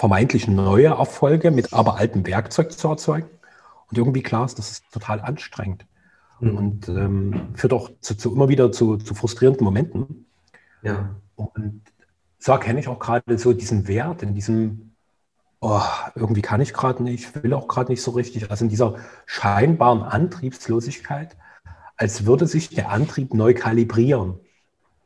vermeintlich 0.00 0.48
neue 0.48 0.86
Erfolge 0.86 1.50
mit 1.50 1.74
aber 1.74 1.98
altem 1.98 2.26
Werkzeug 2.26 2.72
zu 2.72 2.88
erzeugen. 2.88 3.28
Und 3.90 3.98
irgendwie 3.98 4.22
klar 4.22 4.46
ist, 4.46 4.58
das 4.58 4.70
ist 4.70 4.90
total 4.90 5.20
anstrengend. 5.20 5.84
Mhm. 6.40 6.56
Und 6.56 6.88
ähm, 6.88 7.48
führt 7.54 7.74
auch 7.74 7.90
zu, 8.00 8.16
zu, 8.16 8.32
immer 8.32 8.48
wieder 8.48 8.72
zu, 8.72 8.96
zu, 8.96 9.14
frustrierenden 9.14 9.62
Momenten. 9.62 10.24
Ja. 10.80 11.16
Und 11.36 11.82
so 12.38 12.52
erkenne 12.52 12.80
ich 12.80 12.88
auch 12.88 12.98
gerade 12.98 13.36
so 13.36 13.52
diesen 13.52 13.88
Wert 13.88 14.22
in 14.22 14.34
diesem, 14.34 14.92
oh, 15.60 15.82
irgendwie 16.14 16.40
kann 16.40 16.62
ich 16.62 16.72
gerade 16.72 17.02
nicht, 17.02 17.42
will 17.42 17.52
auch 17.52 17.68
gerade 17.68 17.92
nicht 17.92 18.00
so 18.00 18.12
richtig. 18.12 18.50
Also 18.50 18.64
in 18.64 18.70
dieser 18.70 18.94
scheinbaren 19.26 20.02
Antriebslosigkeit, 20.02 21.36
als 21.98 22.24
würde 22.24 22.46
sich 22.46 22.70
der 22.70 22.90
Antrieb 22.90 23.34
neu 23.34 23.52
kalibrieren. 23.52 24.40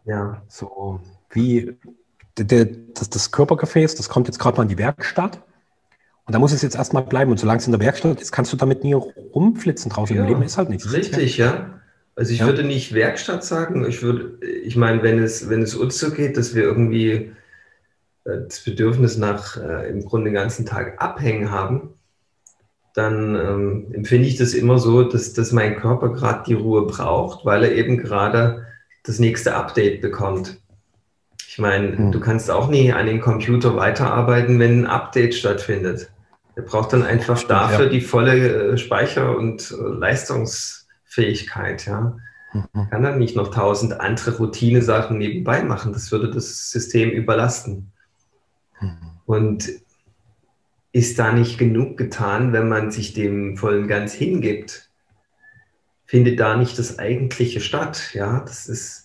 Ja. 0.05 0.43
So 0.47 1.01
wie 1.31 1.77
der, 2.39 2.65
das, 2.95 3.11
das 3.11 3.31
Körpergefäß, 3.31 3.95
das 3.95 4.09
kommt 4.09 4.27
jetzt 4.29 4.39
gerade 4.39 4.57
mal 4.57 4.65
in 4.65 4.69
die 4.69 4.79
Werkstatt. 4.79 5.41
Und 6.27 6.33
da 6.35 6.39
muss 6.39 6.53
es 6.53 6.63
jetzt 6.63 6.77
erstmal 6.77 7.03
bleiben. 7.03 7.31
Und 7.31 7.39
solange 7.39 7.59
es 7.59 7.67
in 7.67 7.73
der 7.73 7.81
Werkstatt 7.81 8.21
ist, 8.21 8.33
kannst 8.33 8.53
du 8.53 8.57
damit 8.57 8.83
nie 8.83 8.95
rumflitzen 8.95 9.91
draußen. 9.91 10.17
Ja, 10.17 10.23
Im 10.23 10.29
Leben 10.29 10.43
ist 10.43 10.57
halt 10.57 10.71
nichts. 10.71 10.91
Richtig, 10.93 11.37
ja. 11.37 11.81
Also 12.17 12.33
ich 12.33 12.41
ja. 12.41 12.47
würde 12.47 12.65
nicht 12.65 12.95
Werkstatt 12.95 13.45
sagen. 13.45 13.85
Ich 13.87 14.03
würde, 14.03 14.39
ich 14.47 14.77
meine, 14.77 15.03
wenn 15.03 15.23
es, 15.23 15.51
wenn 15.51 15.63
es 15.63 15.75
uns 15.75 15.99
so 15.99 16.11
geht, 16.11 16.37
dass 16.37 16.55
wir 16.55 16.63
irgendwie 16.63 17.33
äh, 18.25 18.39
das 18.49 18.61
Bedürfnis 18.61 19.19
nach 19.19 19.57
äh, 19.57 19.91
im 19.91 20.05
Grunde 20.05 20.31
den 20.31 20.35
ganzen 20.35 20.65
Tag 20.65 21.03
abhängen 21.03 21.51
haben, 21.51 21.91
dann 22.95 23.35
ähm, 23.35 23.87
empfinde 23.93 24.29
ich 24.29 24.37
das 24.37 24.55
immer 24.55 24.79
so, 24.79 25.03
dass, 25.03 25.33
dass 25.33 25.51
mein 25.53 25.77
Körper 25.77 26.11
gerade 26.11 26.45
die 26.47 26.55
Ruhe 26.55 26.87
braucht, 26.87 27.45
weil 27.45 27.65
er 27.65 27.73
eben 27.73 27.99
gerade 27.99 28.67
das 29.03 29.19
nächste 29.19 29.57
Update 29.57 30.01
bekommt. 30.01 30.61
Ich 31.55 31.61
meine, 31.61 31.97
hm. 31.97 32.11
du 32.11 32.19
kannst 32.19 32.51
auch 32.51 32.69
nie 32.69 32.93
an 32.93 33.07
den 33.07 33.21
Computer 33.21 33.77
weiterarbeiten, 33.77 34.59
wenn 34.59 34.81
ein 34.81 34.87
Update 34.87 35.37
stattfindet. 35.37 36.11
Er 36.57 36.65
braucht 36.65 36.93
dann 36.93 37.05
einfach 37.05 37.41
dafür 37.45 37.85
ja. 37.85 37.91
die 37.91 38.01
volle 38.01 38.73
äh, 38.73 38.77
Speicher- 38.77 39.37
und 39.37 39.71
äh, 39.71 39.77
Leistungsfähigkeit. 39.77 41.87
Ja. 41.87 42.17
Mhm. 42.53 42.89
Kann 42.91 43.05
dann 43.05 43.21
nicht 43.21 43.37
noch 43.37 43.55
tausend 43.55 44.01
andere 44.01 44.37
Routine-Sachen 44.37 45.17
nebenbei 45.17 45.63
machen. 45.63 45.93
Das 45.93 46.11
würde 46.11 46.29
das 46.29 46.73
System 46.73 47.11
überlasten. 47.11 47.93
Mhm. 48.81 48.97
Und 49.25 49.69
ist 50.91 51.21
da 51.21 51.31
nicht 51.31 51.57
genug 51.57 51.97
getan, 51.97 52.53
wenn 52.53 52.69
man 52.69 52.91
sich 52.91 53.15
dem 53.15 53.57
voll 53.57 53.79
und 53.79 53.87
ganz 53.87 54.13
hingibt? 54.13 54.91
Findet 56.05 56.41
da 56.41 56.57
nicht 56.57 56.81
das 56.81 56.99
Eigentliche 56.99 57.61
statt? 57.61 58.11
Ja, 58.13 58.41
das 58.41 58.67
ist 58.67 59.04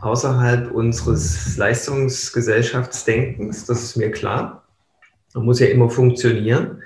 außerhalb 0.00 0.72
unseres 0.72 1.56
Leistungsgesellschaftsdenkens, 1.56 3.66
das 3.66 3.82
ist 3.82 3.96
mir 3.96 4.10
klar. 4.10 4.64
Man 5.34 5.44
muss 5.44 5.60
ja 5.60 5.66
immer 5.66 5.90
funktionieren. 5.90 6.82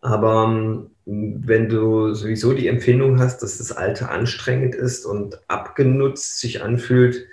Aber 0.00 0.44
ähm, 0.44 0.90
wenn 1.04 1.68
du 1.68 2.14
sowieso 2.14 2.52
die 2.52 2.68
Empfindung 2.68 3.18
hast, 3.18 3.42
dass 3.42 3.58
das 3.58 3.72
Alte 3.72 4.08
anstrengend 4.08 4.74
ist 4.74 5.04
und 5.04 5.40
abgenutzt 5.48 6.38
sich 6.38 6.62
anfühlt, 6.62 7.26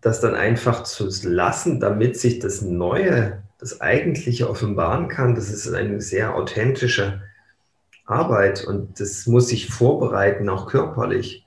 das 0.00 0.20
dann 0.20 0.34
einfach 0.34 0.84
zu 0.84 1.08
lassen, 1.22 1.80
damit 1.80 2.18
sich 2.18 2.38
das 2.38 2.62
Neue, 2.62 3.42
das 3.58 3.80
Eigentliche 3.80 4.48
offenbaren 4.48 5.08
kann, 5.08 5.34
das 5.34 5.50
ist 5.50 5.72
eine 5.72 6.00
sehr 6.00 6.34
authentische 6.34 7.22
Arbeit 8.04 8.64
und 8.64 8.98
das 8.98 9.26
muss 9.26 9.48
sich 9.48 9.68
vorbereiten, 9.68 10.48
auch 10.48 10.66
körperlich. 10.66 11.46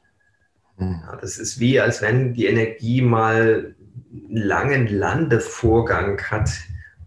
Ja, 0.78 1.18
das 1.22 1.38
ist 1.38 1.60
wie, 1.60 1.80
als 1.80 2.02
wenn 2.02 2.34
die 2.34 2.48
Energie 2.48 3.02
mal 3.02 3.76
einen 4.12 4.38
langen 4.38 4.88
Landevorgang 4.88 6.22
hat, 6.22 6.50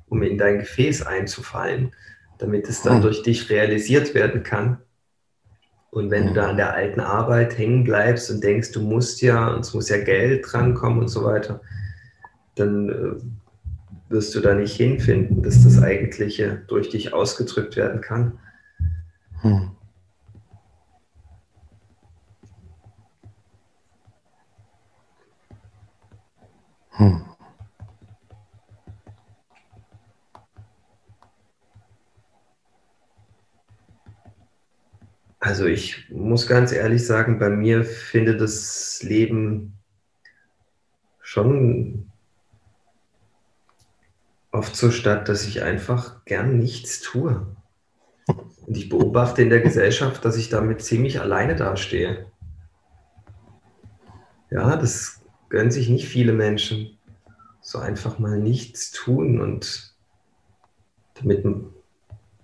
um 0.09 0.23
in 0.23 0.39
dein 0.39 0.61
Gefäß 0.61 1.07
einzufallen, 1.07 1.93
damit 2.39 2.69
es 2.69 2.83
dann 2.83 2.97
hm. 2.97 3.03
durch 3.03 3.23
dich 3.23 3.51
realisiert 3.51 4.15
werden 4.15 4.43
kann. 4.43 4.79
Und 5.91 6.11
wenn 6.11 6.29
du 6.29 6.33
da 6.33 6.45
hm. 6.45 6.51
an 6.51 6.57
der 6.57 6.75
alten 6.75 7.01
Arbeit 7.01 7.59
hängen 7.59 7.85
bleibst 7.85 8.31
und 8.31 8.43
denkst, 8.43 8.73
du 8.73 8.81
musst 8.81 9.21
ja, 9.21 9.49
und 9.49 9.61
es 9.61 9.75
muss 9.75 9.89
ja 9.89 9.99
Geld 9.99 10.47
drankommen 10.51 11.01
und 11.01 11.09
so 11.09 11.25
weiter, 11.25 11.61
dann 12.55 12.89
äh, 12.89 14.13
wirst 14.13 14.35
du 14.35 14.41
da 14.41 14.55
nicht 14.55 14.77
hinfinden, 14.77 15.43
dass 15.43 15.63
das 15.65 15.83
Eigentliche 15.83 16.63
durch 16.69 16.89
dich 16.89 17.13
ausgedrückt 17.13 17.77
werden 17.77 18.01
kann. 18.01 18.39
Hm. 19.43 19.71
Also 35.39 35.67
ich 35.67 36.11
muss 36.11 36.49
ganz 36.49 36.73
ehrlich 36.73 37.07
sagen, 37.07 37.39
bei 37.39 37.49
mir 37.49 37.85
findet 37.85 38.41
das 38.41 39.03
Leben 39.03 39.79
schon 41.21 42.11
oft 44.51 44.75
so 44.75 44.91
statt, 44.91 45.29
dass 45.29 45.47
ich 45.47 45.63
einfach 45.63 46.25
gern 46.25 46.59
nichts 46.59 47.01
tue. 47.01 47.47
Und 48.67 48.77
ich 48.77 48.89
beobachte 48.89 49.43
in 49.43 49.51
der 49.51 49.61
Gesellschaft, 49.61 50.25
dass 50.25 50.37
ich 50.37 50.49
damit 50.49 50.83
ziemlich 50.83 51.21
alleine 51.21 51.55
dastehe. 51.55 52.31
Ja, 54.51 54.77
das 54.77 55.23
gönnen 55.49 55.71
sich 55.71 55.89
nicht 55.89 56.09
viele 56.09 56.33
Menschen. 56.33 56.99
So 57.61 57.79
einfach 57.79 58.19
mal 58.19 58.39
nichts 58.39 58.91
tun 58.91 59.41
und 59.41 59.95
damit 61.15 61.45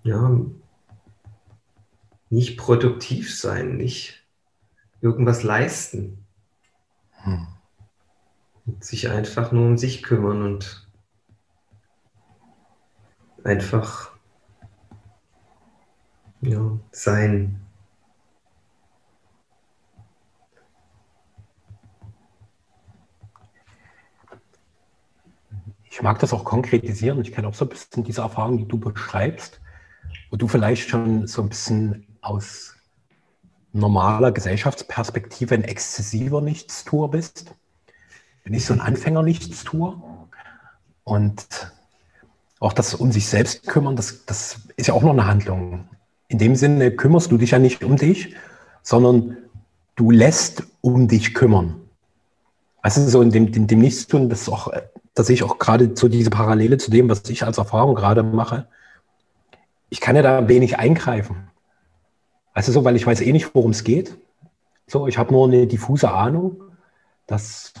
ja, 0.03 0.39
nicht 2.29 2.57
produktiv 2.57 3.35
sein, 3.35 3.77
nicht 3.77 4.23
irgendwas 5.01 5.43
leisten. 5.43 6.25
Hm. 7.11 7.47
Sich 8.79 9.09
einfach 9.09 9.51
nur 9.51 9.65
um 9.65 9.77
sich 9.77 10.03
kümmern 10.03 10.41
und 10.41 10.87
einfach 13.43 14.11
ja, 16.41 16.79
sein. 16.91 17.64
Ich 25.95 26.01
mag 26.01 26.19
das 26.19 26.33
auch 26.33 26.43
konkretisieren. 26.43 27.21
Ich 27.21 27.31
kenne 27.31 27.47
auch 27.47 27.53
so 27.53 27.63
ein 27.63 27.69
bisschen 27.69 28.03
diese 28.03 28.19
Erfahrung, 28.19 28.57
die 28.57 28.67
du 28.67 28.77
beschreibst, 28.77 29.61
wo 30.29 30.35
du 30.35 30.45
vielleicht 30.49 30.89
schon 30.89 31.25
so 31.25 31.41
ein 31.41 31.47
bisschen 31.47 32.05
aus 32.19 32.75
normaler 33.71 34.33
Gesellschaftsperspektive 34.33 35.55
ein 35.55 35.63
exzessiver 35.63 36.41
Nichtstuer 36.41 37.09
bist. 37.09 37.55
Bin 38.43 38.53
ich 38.53 38.65
so 38.65 38.73
ein 38.73 38.81
Anfänger-Nichtstuer. 38.81 40.27
Und 41.05 41.47
auch 42.59 42.73
das 42.73 42.93
um 42.93 43.13
sich 43.13 43.29
selbst 43.29 43.65
kümmern, 43.65 43.95
das, 43.95 44.25
das 44.25 44.67
ist 44.75 44.87
ja 44.87 44.95
auch 44.95 45.01
noch 45.01 45.13
eine 45.13 45.27
Handlung. 45.27 45.87
In 46.27 46.39
dem 46.39 46.57
Sinne 46.57 46.91
kümmerst 46.91 47.31
du 47.31 47.37
dich 47.37 47.51
ja 47.51 47.59
nicht 47.59 47.85
um 47.85 47.95
dich, 47.95 48.35
sondern 48.83 49.37
du 49.95 50.11
lässt 50.11 50.63
um 50.81 51.07
dich 51.07 51.33
kümmern. 51.33 51.79
Also 52.81 53.07
so 53.07 53.21
in 53.21 53.31
dem, 53.31 53.53
dem, 53.53 53.67
dem 53.67 53.79
Nichtstun, 53.79 54.27
das 54.27 54.41
ist 54.41 54.49
auch, 54.49 54.73
da 55.15 55.23
sehe 55.23 55.33
ich 55.33 55.43
auch 55.43 55.57
gerade 55.57 55.95
so 55.95 56.09
diese 56.09 56.29
Parallele 56.29 56.77
zu 56.77 56.91
dem, 56.91 57.09
was 57.09 57.27
ich 57.29 57.43
als 57.43 57.57
Erfahrung 57.57 57.95
gerade 57.95 58.21
mache. 58.21 58.67
Ich 59.89 60.01
kann 60.01 60.15
ja 60.15 60.21
da 60.21 60.47
wenig 60.49 60.77
eingreifen. 60.77 61.47
Also 62.53 62.71
so, 62.71 62.83
weil 62.83 62.97
ich 62.97 63.07
weiß 63.07 63.21
eh 63.21 63.31
nicht, 63.31 63.55
worum 63.55 63.71
es 63.71 63.83
geht. 63.83 64.17
So, 64.87 65.07
ich 65.07 65.17
habe 65.17 65.31
nur 65.31 65.47
eine 65.47 65.67
diffuse 65.67 66.11
Ahnung, 66.11 66.61
dass, 67.27 67.73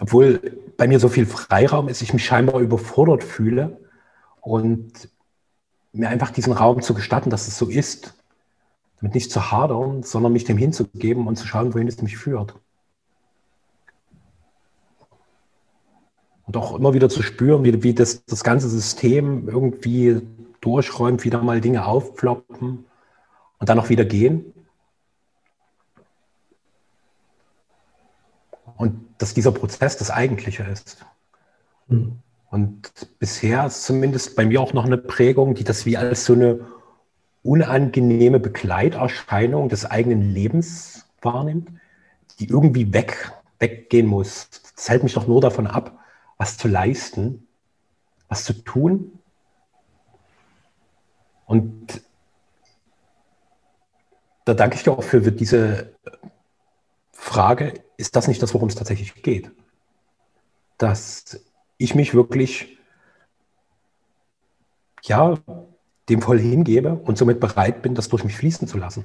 obwohl 0.00 0.40
bei 0.76 0.88
mir 0.88 0.98
so 0.98 1.08
viel 1.08 1.26
Freiraum 1.26 1.88
ist, 1.88 2.02
ich 2.02 2.14
mich 2.14 2.24
scheinbar 2.24 2.60
überfordert 2.60 3.22
fühle 3.22 3.78
und 4.40 5.10
mir 5.92 6.08
einfach 6.08 6.30
diesen 6.30 6.52
Raum 6.52 6.80
zu 6.80 6.94
gestatten, 6.94 7.30
dass 7.30 7.48
es 7.48 7.58
so 7.58 7.68
ist, 7.68 8.14
damit 9.00 9.14
nicht 9.14 9.30
zu 9.30 9.50
hadern, 9.50 10.02
sondern 10.02 10.32
mich 10.32 10.44
dem 10.44 10.56
hinzugeben 10.56 11.26
und 11.26 11.36
zu 11.36 11.46
schauen, 11.46 11.74
wohin 11.74 11.88
es 11.88 12.00
mich 12.00 12.16
führt. 12.16 12.54
Und 16.46 16.56
auch 16.56 16.76
immer 16.76 16.94
wieder 16.94 17.08
zu 17.08 17.22
spüren, 17.22 17.64
wie, 17.64 17.82
wie 17.82 17.94
das, 17.94 18.24
das 18.24 18.44
ganze 18.44 18.68
System 18.68 19.48
irgendwie 19.48 20.22
durchräumt, 20.60 21.24
wieder 21.24 21.42
mal 21.42 21.60
Dinge 21.60 21.84
aufploppen 21.84 22.84
und 23.58 23.68
dann 23.68 23.78
auch 23.78 23.88
wieder 23.88 24.04
gehen. 24.04 24.52
Und 28.76 29.06
dass 29.18 29.34
dieser 29.34 29.52
Prozess 29.52 29.96
das 29.96 30.10
Eigentliche 30.10 30.62
ist. 30.64 31.04
Mhm. 31.88 32.18
Und 32.50 32.92
bisher 33.18 33.66
ist 33.66 33.84
zumindest 33.84 34.36
bei 34.36 34.46
mir 34.46 34.60
auch 34.60 34.72
noch 34.72 34.84
eine 34.84 34.98
Prägung, 34.98 35.54
die 35.54 35.64
das 35.64 35.84
wie 35.84 35.96
als 35.96 36.24
so 36.24 36.34
eine 36.34 36.60
unangenehme 37.42 38.40
Begleiterscheinung 38.40 39.68
des 39.68 39.84
eigenen 39.84 40.22
Lebens 40.32 41.06
wahrnimmt, 41.22 41.70
die 42.38 42.48
irgendwie 42.48 42.92
weg, 42.92 43.32
weggehen 43.58 44.06
muss. 44.06 44.48
Das 44.74 44.88
hält 44.88 45.02
mich 45.02 45.14
doch 45.14 45.26
nur 45.26 45.40
davon 45.40 45.66
ab, 45.66 45.98
was 46.36 46.56
zu 46.56 46.68
leisten, 46.68 47.46
was 48.28 48.44
zu 48.44 48.52
tun. 48.52 49.18
Und 51.46 52.02
da 54.44 54.54
danke 54.54 54.76
ich 54.76 54.82
dir 54.82 54.92
auch 54.92 55.02
für 55.02 55.20
diese 55.32 55.94
Frage, 57.12 57.74
ist 57.96 58.16
das 58.16 58.28
nicht 58.28 58.42
das, 58.42 58.54
worum 58.54 58.68
es 58.68 58.74
tatsächlich 58.74 59.14
geht? 59.22 59.50
Dass 60.78 61.40
ich 61.78 61.94
mich 61.94 62.14
wirklich, 62.14 62.78
ja, 65.02 65.38
dem 66.08 66.22
voll 66.22 66.38
hingebe 66.38 66.94
und 66.94 67.18
somit 67.18 67.40
bereit 67.40 67.82
bin, 67.82 67.94
das 67.94 68.08
durch 68.08 68.24
mich 68.24 68.36
fließen 68.36 68.68
zu 68.68 68.78
lassen. 68.78 69.04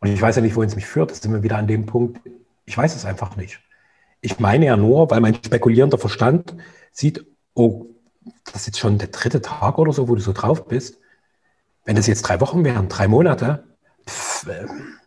Und 0.00 0.08
ich 0.08 0.22
weiß 0.22 0.36
ja 0.36 0.42
nicht, 0.42 0.56
wohin 0.56 0.68
es 0.68 0.76
mich 0.76 0.86
führt. 0.86 1.10
Das 1.10 1.20
sind 1.20 1.32
wir 1.32 1.42
wieder 1.42 1.58
an 1.58 1.66
dem 1.66 1.86
Punkt, 1.86 2.20
ich 2.64 2.76
weiß 2.76 2.94
es 2.94 3.04
einfach 3.04 3.36
nicht. 3.36 3.60
Ich 4.20 4.38
meine 4.38 4.66
ja 4.66 4.76
nur, 4.76 5.10
weil 5.10 5.20
mein 5.20 5.34
spekulierender 5.34 5.98
Verstand 5.98 6.54
sieht, 6.92 7.24
oh, 7.54 7.86
das 8.44 8.62
ist 8.62 8.66
jetzt 8.66 8.78
schon 8.78 8.98
der 8.98 9.08
dritte 9.08 9.40
Tag 9.40 9.78
oder 9.78 9.92
so, 9.92 10.08
wo 10.08 10.14
du 10.14 10.20
so 10.20 10.32
drauf 10.32 10.66
bist. 10.66 10.98
Wenn 11.84 11.96
das 11.96 12.06
jetzt 12.06 12.22
drei 12.22 12.40
Wochen 12.40 12.64
wären, 12.64 12.88
drei 12.88 13.08
Monate, 13.08 13.64
pff, 14.06 14.46
ähm, 14.48 14.98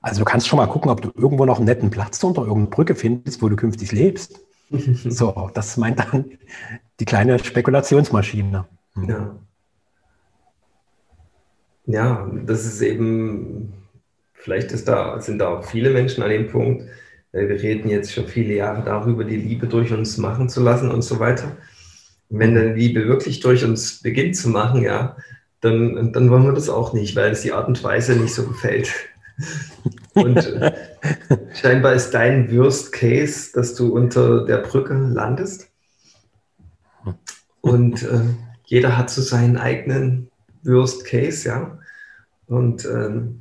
also 0.00 0.20
du 0.20 0.24
kannst 0.24 0.48
schon 0.48 0.56
mal 0.56 0.66
gucken, 0.66 0.90
ob 0.90 1.02
du 1.02 1.12
irgendwo 1.14 1.44
noch 1.44 1.58
einen 1.58 1.66
netten 1.66 1.90
Platz 1.90 2.22
unter 2.24 2.42
irgendeiner 2.42 2.70
Brücke 2.70 2.94
findest, 2.94 3.42
wo 3.42 3.48
du 3.48 3.56
künftig 3.56 3.92
lebst. 3.92 4.40
so, 4.70 5.50
das 5.52 5.76
meint 5.76 5.98
dann 5.98 6.38
die 6.98 7.04
kleine 7.04 7.38
Spekulationsmaschine. 7.38 8.66
Hm. 8.94 9.08
Ja. 9.08 9.36
Ja, 11.86 12.30
das 12.46 12.66
ist 12.66 12.80
eben, 12.82 13.72
vielleicht 14.32 14.70
ist 14.70 14.86
da, 14.86 15.20
sind 15.20 15.38
da 15.38 15.48
auch 15.48 15.64
viele 15.64 15.90
Menschen 15.90 16.22
an 16.22 16.30
dem 16.30 16.46
Punkt, 16.48 16.84
wir 17.32 17.62
reden 17.62 17.88
jetzt 17.88 18.12
schon 18.12 18.26
viele 18.26 18.54
Jahre 18.54 18.84
darüber, 18.84 19.24
die 19.24 19.36
Liebe 19.36 19.66
durch 19.66 19.92
uns 19.92 20.18
machen 20.18 20.48
zu 20.48 20.62
lassen 20.62 20.90
und 20.90 21.02
so 21.02 21.18
weiter. 21.20 21.56
Wenn 22.28 22.54
dann 22.54 22.76
Liebe 22.76 23.06
wirklich 23.06 23.40
durch 23.40 23.64
uns 23.64 24.02
beginnt 24.02 24.36
zu 24.36 24.48
machen, 24.48 24.82
ja, 24.82 25.16
dann, 25.60 26.12
dann 26.12 26.30
wollen 26.30 26.44
wir 26.44 26.52
das 26.52 26.68
auch 26.68 26.92
nicht, 26.92 27.16
weil 27.16 27.32
es 27.32 27.42
die 27.42 27.52
Art 27.52 27.68
und 27.68 27.82
Weise 27.84 28.16
nicht 28.16 28.34
so 28.34 28.46
gefällt. 28.46 28.92
Und 30.14 30.36
äh, 30.36 30.72
scheinbar 31.54 31.94
ist 31.94 32.10
dein 32.10 32.54
Worst 32.54 32.92
Case, 32.92 33.52
dass 33.54 33.74
du 33.74 33.94
unter 33.94 34.44
der 34.44 34.58
Brücke 34.58 34.92
landest. 34.92 35.70
Und 37.60 38.02
äh, 38.02 38.20
jeder 38.64 38.98
hat 38.98 39.08
so 39.08 39.22
seinen 39.22 39.56
eigenen 39.56 40.30
Worst 40.62 41.04
Case, 41.04 41.48
ja. 41.48 41.78
Und 42.46 42.84
ähm, 42.84 43.40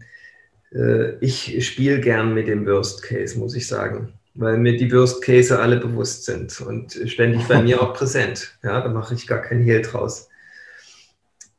äh, 0.73 1.17
ich 1.19 1.65
spiele 1.67 1.99
gern 1.99 2.33
mit 2.33 2.47
dem 2.47 2.65
Worst 2.65 3.03
Case, 3.03 3.37
muss 3.37 3.55
ich 3.55 3.67
sagen, 3.67 4.13
weil 4.35 4.57
mir 4.57 4.77
die 4.77 4.91
Worst 4.91 5.21
Case 5.23 5.59
alle 5.59 5.77
bewusst 5.77 6.25
sind 6.25 6.59
und 6.61 6.99
ständig 7.05 7.47
bei 7.47 7.61
mir 7.61 7.81
auch 7.81 7.93
präsent. 7.97 8.57
Ja, 8.63 8.81
da 8.81 8.89
mache 8.89 9.13
ich 9.13 9.27
gar 9.27 9.41
kein 9.41 9.61
Hehl 9.61 9.81
draus. 9.81 10.29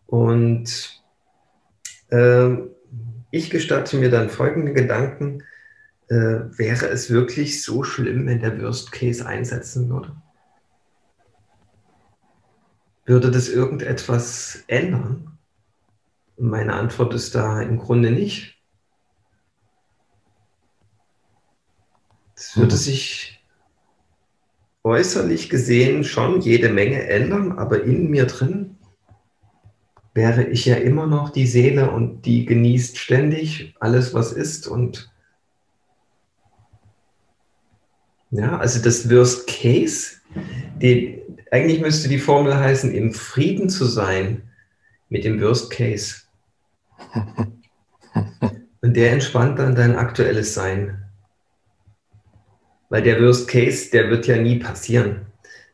Und 0.06 1.00
äh, 2.10 2.50
ich 3.30 3.50
gestatte 3.50 3.96
mir 3.96 4.10
dann 4.10 4.30
folgende 4.30 4.72
Gedanken. 4.72 5.44
Äh, 6.08 6.40
wäre 6.58 6.88
es 6.88 7.10
wirklich 7.10 7.62
so 7.62 7.84
schlimm, 7.84 8.26
wenn 8.26 8.40
der 8.40 8.60
Worst 8.60 8.90
Case 8.90 9.24
einsetzen 9.24 9.88
würde? 9.88 10.16
Würde 13.06 13.30
das 13.30 13.48
irgendetwas 13.48 14.64
ändern? 14.66 15.30
meine 16.40 16.74
Antwort 16.74 17.14
ist 17.14 17.34
da 17.34 17.60
im 17.60 17.78
Grunde 17.78 18.10
nicht. 18.10 18.59
Es 22.40 22.56
würde 22.56 22.74
sich 22.74 23.44
äußerlich 24.82 25.50
gesehen 25.50 26.04
schon 26.04 26.40
jede 26.40 26.70
Menge 26.70 27.06
ändern, 27.06 27.58
aber 27.58 27.84
in 27.84 28.08
mir 28.08 28.24
drin 28.24 28.78
wäre 30.14 30.44
ich 30.44 30.64
ja 30.64 30.76
immer 30.76 31.06
noch 31.06 31.28
die 31.28 31.46
Seele 31.46 31.90
und 31.90 32.22
die 32.22 32.46
genießt 32.46 32.96
ständig 32.96 33.74
alles, 33.78 34.14
was 34.14 34.32
ist. 34.32 34.66
Und 34.66 35.12
ja, 38.30 38.56
also 38.56 38.82
das 38.82 39.10
Worst 39.10 39.46
Case, 39.46 40.12
die, 40.80 41.20
eigentlich 41.50 41.82
müsste 41.82 42.08
die 42.08 42.18
Formel 42.18 42.56
heißen, 42.56 42.90
im 42.94 43.12
Frieden 43.12 43.68
zu 43.68 43.84
sein 43.84 44.50
mit 45.10 45.24
dem 45.24 45.42
Worst 45.42 45.70
Case. 45.70 46.22
Und 48.82 48.96
der 48.96 49.12
entspannt 49.12 49.58
dann 49.58 49.74
dein 49.74 49.94
aktuelles 49.94 50.54
Sein. 50.54 50.99
Weil 52.90 53.02
der 53.02 53.22
Worst 53.22 53.48
Case, 53.48 53.90
der 53.90 54.10
wird 54.10 54.26
ja 54.26 54.36
nie 54.36 54.58
passieren. 54.58 55.22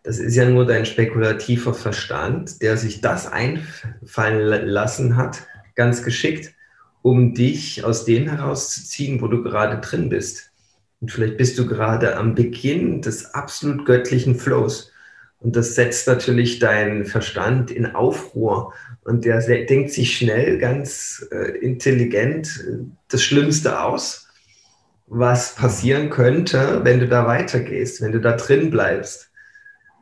Das 0.05 0.21
ist 0.21 0.37
ja 0.37 0.49
nur 0.49 0.65
dein 0.65 0.87
spekulativer 0.87 1.75
Verstand, 1.75 2.63
der 2.63 2.77
sich 2.77 3.01
das 3.01 3.27
einfallen 3.27 4.69
lassen 4.69 5.17
hat, 5.17 5.45
ganz 5.75 6.05
geschickt, 6.05 6.55
um 7.03 7.35
dich 7.35 7.85
aus 7.85 8.05
dem 8.05 8.29
herauszuziehen, 8.29 9.21
wo 9.21 9.27
du 9.27 9.43
gerade 9.43 9.81
drin 9.81 10.09
bist. 10.09 10.53
Und 11.01 11.11
vielleicht 11.11 11.37
bist 11.37 11.59
du 11.59 11.67
gerade 11.67 12.17
am 12.17 12.35
Beginn 12.35 13.03
des 13.03 13.35
absolut 13.35 13.85
göttlichen 13.85 14.37
Flows. 14.37 14.93
Und 15.39 15.57
das 15.57 15.75
setzt 15.75 16.07
natürlich 16.07 16.59
deinen 16.59 17.05
Verstand 17.05 17.71
in 17.71 17.87
Aufruhr. 17.87 18.73
Und 19.05 19.25
der 19.25 19.41
denkt 19.41 19.93
sich 19.93 20.17
schnell 20.17 20.59
ganz 20.59 21.27
äh, 21.31 21.59
intelligent 21.59 22.65
äh, 22.67 22.85
das 23.09 23.23
Schlimmste 23.23 23.83
aus, 23.83 24.26
was 25.07 25.55
passieren 25.55 26.11
könnte, 26.11 26.81
wenn 26.83 27.01
du 27.01 27.09
da 27.09 27.27
weitergehst, 27.27 28.01
wenn 28.01 28.13
du 28.13 28.21
da 28.21 28.33
drin 28.33 28.71
bleibst. 28.71 29.31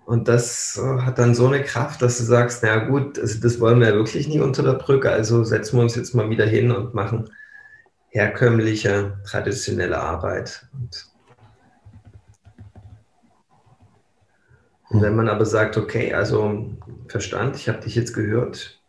Und 0.06 0.28
das 0.28 0.78
äh, 0.82 1.02
hat 1.02 1.18
dann 1.18 1.34
so 1.34 1.46
eine 1.46 1.62
Kraft, 1.62 2.02
dass 2.02 2.18
du 2.18 2.24
sagst, 2.24 2.62
na 2.62 2.76
gut, 2.76 3.18
also 3.18 3.40
das 3.40 3.60
wollen 3.60 3.80
wir 3.80 3.88
ja 3.88 3.94
wirklich 3.94 4.28
nie 4.28 4.40
unter 4.40 4.62
der 4.62 4.74
Brücke, 4.74 5.10
also 5.10 5.44
setzen 5.44 5.76
wir 5.76 5.82
uns 5.82 5.96
jetzt 5.96 6.14
mal 6.14 6.28
wieder 6.28 6.46
hin 6.46 6.70
und 6.70 6.94
machen 6.94 7.30
herkömmliche, 8.08 9.18
traditionelle 9.26 9.98
Arbeit. 9.98 10.66
Und, 10.72 11.10
und 14.90 15.02
wenn 15.02 15.16
man 15.16 15.28
aber 15.28 15.46
sagt, 15.46 15.76
okay, 15.76 16.14
also 16.14 16.70
Verstand, 17.08 17.56
ich 17.56 17.68
habe 17.68 17.80
dich 17.80 17.94
jetzt 17.94 18.12
gehört, 18.12 18.80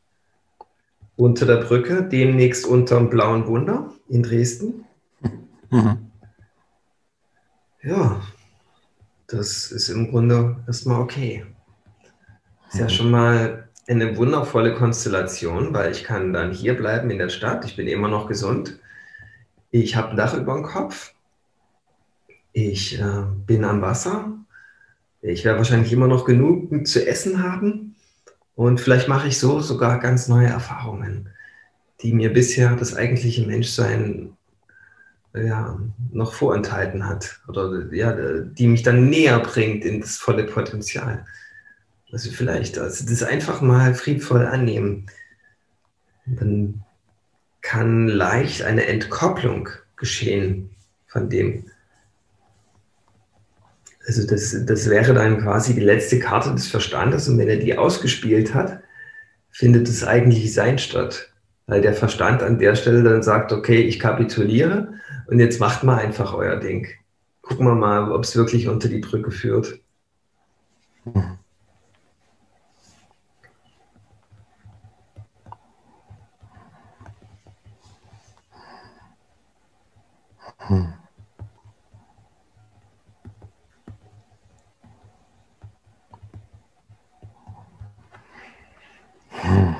unter 1.16 1.46
der 1.46 1.58
Brücke, 1.58 2.04
demnächst 2.04 2.66
unter 2.66 2.98
dem 2.98 3.10
Blauen 3.10 3.48
Wunder 3.48 3.90
in 4.10 4.22
Dresden. 4.22 4.85
Mhm. 5.70 6.12
Ja, 7.84 8.22
das 9.28 9.72
ist 9.72 9.90
im 9.90 10.10
Grunde 10.10 10.64
erstmal 10.68 11.02
okay. 11.02 11.46
Ist 12.70 12.80
ja 12.80 12.86
mhm. 12.86 12.90
schon 12.90 13.12
mal 13.12 13.70
eine 13.88 14.18
wundervolle 14.18 14.74
Konstellation, 14.74 15.74
weil 15.74 15.92
ich 15.92 16.04
kann 16.04 16.34
dann 16.34 16.52
hier 16.52 16.76
bleiben 16.76 17.12
in 17.12 17.20
der 17.20 17.30
Stadt. 17.30 17.66
Ich 17.66 17.76
bin 17.76 17.88
immer 17.88 18.08
noch 18.08 18.28
gesund. 18.28 18.80
Ich 19.72 19.96
habe 19.96 20.10
ein 20.10 20.18
Dach 20.18 20.34
über 20.34 20.56
dem 20.56 20.64
Kopf. 20.64 21.14
Ich 22.54 23.00
äh, 23.00 23.24
bin 23.46 23.64
am 23.64 23.82
Wasser. 23.82 24.32
Ich 25.22 25.44
werde 25.44 25.58
wahrscheinlich 25.58 25.92
immer 25.92 26.08
noch 26.08 26.26
genug 26.26 26.88
zu 26.88 27.06
essen 27.06 27.44
haben. 27.44 27.96
Und 28.56 28.80
vielleicht 28.80 29.08
mache 29.08 29.28
ich 29.28 29.38
so 29.38 29.60
sogar 29.60 30.00
ganz 30.00 30.28
neue 30.28 30.48
Erfahrungen, 30.48 31.30
die 32.02 32.14
mir 32.14 32.32
bisher 32.32 32.76
das 32.76 32.96
eigentliche 32.96 33.46
Menschsein 33.46 34.38
ja, 35.36 35.80
noch 36.12 36.34
vorenthalten 36.34 37.08
hat 37.08 37.40
oder 37.48 37.94
ja, 37.94 38.16
die 38.42 38.68
mich 38.68 38.84
dann 38.84 39.10
näher 39.10 39.40
bringt 39.40 39.84
in 39.84 40.02
das 40.02 40.18
volle 40.18 40.46
Potenzial. 40.46 41.26
Also 42.12 42.32
vielleicht, 42.32 42.78
also 42.78 43.06
das 43.06 43.24
einfach 43.24 43.62
mal 43.62 43.94
friedvoll 43.94 44.46
annehmen. 44.46 45.08
Dann 46.26 46.84
kann 47.62 48.08
leicht 48.08 48.64
eine 48.64 48.86
Entkopplung 48.86 49.70
geschehen 49.96 50.70
von 51.08 51.30
dem. 51.30 51.66
Also 54.08 54.26
das, 54.28 54.56
das 54.66 54.90
wäre 54.90 55.14
dann 55.14 55.42
quasi 55.42 55.74
die 55.74 55.82
letzte 55.82 56.20
Karte 56.20 56.54
des 56.54 56.68
Verstandes 56.68 57.28
und 57.28 57.38
wenn 57.40 57.50
er 57.50 57.58
die 57.58 57.78
ausgespielt 57.78 58.54
hat, 58.54 58.82
findet 59.50 59.88
das 59.88 60.04
eigentliche 60.04 60.50
Sein 60.50 60.78
statt. 60.78 61.32
Weil 61.68 61.82
der 61.82 61.94
Verstand 61.94 62.44
an 62.44 62.60
der 62.60 62.76
Stelle 62.76 63.04
dann 63.04 63.24
sagt, 63.24 63.52
okay, 63.52 63.82
ich 63.82 64.00
kapituliere 64.00 64.94
und 65.28 65.40
jetzt 65.40 65.60
macht 65.60 65.84
mal 65.84 65.98
einfach 65.98 66.34
euer 66.34 66.58
Ding. 66.58 66.88
Gucken 67.42 67.66
wir 67.66 67.76
mal, 67.76 68.12
ob 68.12 68.24
es 68.24 68.36
wirklich 68.36 68.68
unter 68.68 68.88
die 68.90 69.00
Brücke 69.00 69.32
führt. 69.32 69.80
Hm. 71.06 71.38
Hm. 89.32 89.75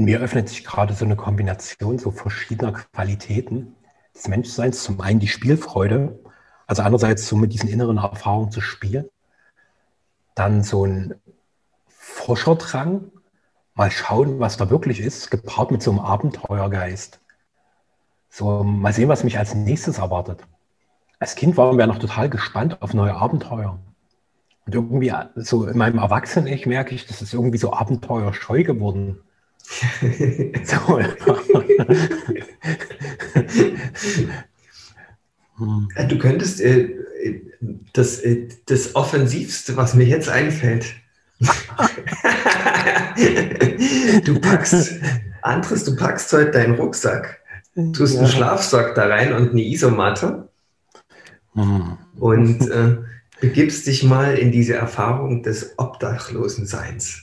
Mir 0.00 0.20
öffnet 0.20 0.48
sich 0.48 0.64
gerade 0.64 0.94
so 0.94 1.04
eine 1.04 1.16
Kombination 1.16 1.98
so 1.98 2.10
verschiedener 2.10 2.72
Qualitäten 2.72 3.74
des 4.14 4.28
Menschseins. 4.28 4.82
Zum 4.82 5.00
einen 5.00 5.20
die 5.20 5.28
Spielfreude, 5.28 6.18
also 6.66 6.82
einerseits 6.82 7.28
so 7.28 7.36
mit 7.36 7.52
diesen 7.52 7.68
inneren 7.68 7.98
Erfahrungen 7.98 8.50
zu 8.50 8.60
spielen. 8.60 9.08
Dann 10.34 10.62
so 10.62 10.86
ein 10.86 11.14
Forscherdrang, 11.88 13.10
mal 13.74 13.90
schauen, 13.90 14.40
was 14.40 14.56
da 14.56 14.70
wirklich 14.70 15.00
ist, 15.00 15.30
gepaart 15.30 15.70
mit 15.70 15.82
so 15.82 15.90
einem 15.90 16.00
Abenteuergeist. 16.00 17.20
So, 18.28 18.62
mal 18.64 18.92
sehen, 18.92 19.08
was 19.08 19.24
mich 19.24 19.38
als 19.38 19.54
nächstes 19.54 19.98
erwartet. 19.98 20.46
Als 21.18 21.34
Kind 21.34 21.56
waren 21.56 21.76
wir 21.76 21.86
noch 21.86 21.98
total 21.98 22.30
gespannt 22.30 22.80
auf 22.80 22.94
neue 22.94 23.14
Abenteuer. 23.14 23.78
Und 24.66 24.74
irgendwie, 24.74 25.12
so 25.34 25.66
in 25.66 25.76
meinem 25.76 25.98
Erwachsenen-Ich 25.98 26.66
merke 26.66 26.94
ich, 26.94 27.06
das 27.06 27.22
ist 27.22 27.34
irgendwie 27.34 27.58
so 27.58 27.72
abenteuerscheu 27.72 28.62
geworden. 28.62 29.20
so, 30.64 30.98
ja. 30.98 31.08
Du 36.08 36.18
könntest 36.18 36.60
äh, 36.60 36.88
das, 37.92 38.20
äh, 38.20 38.48
das 38.66 38.94
Offensivste, 38.94 39.76
was 39.76 39.94
mir 39.94 40.06
jetzt 40.06 40.28
einfällt, 40.28 40.94
du 44.24 44.40
packst, 44.40 44.92
anderes, 45.42 45.84
du 45.84 45.96
packst 45.96 46.32
heute 46.32 46.50
deinen 46.50 46.74
Rucksack, 46.74 47.40
tust 47.94 48.14
ja. 48.14 48.20
einen 48.20 48.28
Schlafsack 48.28 48.94
da 48.94 49.06
rein 49.06 49.32
und 49.32 49.50
eine 49.50 49.62
Isomatte 49.62 50.48
mhm. 51.54 51.96
und 52.18 52.70
äh, 52.70 52.98
begibst 53.40 53.86
dich 53.86 54.04
mal 54.04 54.36
in 54.36 54.52
diese 54.52 54.74
Erfahrung 54.74 55.42
des 55.42 55.78
Obdachlosenseins. 55.78 57.22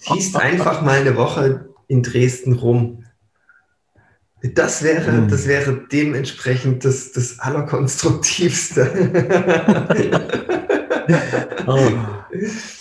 Ziehst 0.00 0.36
einfach 0.36 0.82
mal 0.82 1.00
eine 1.00 1.16
Woche 1.16 1.70
in 1.88 2.02
Dresden 2.02 2.52
rum. 2.52 3.04
Das 4.42 4.82
wäre, 4.82 5.12
mm. 5.12 5.28
das 5.28 5.46
wäre 5.46 5.86
dementsprechend 5.92 6.84
das, 6.84 7.12
das 7.12 7.38
Allerkonstruktivste. 7.40 8.90
oh, 11.66 11.90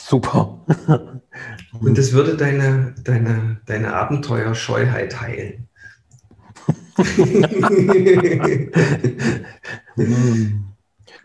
super. 0.08 0.66
Und 1.82 1.98
das 1.98 2.14
würde 2.14 2.38
deine, 2.38 2.96
deine, 3.04 3.60
deine 3.66 3.94
Abenteuerscheuheit 3.94 5.20
heilen. 5.20 5.68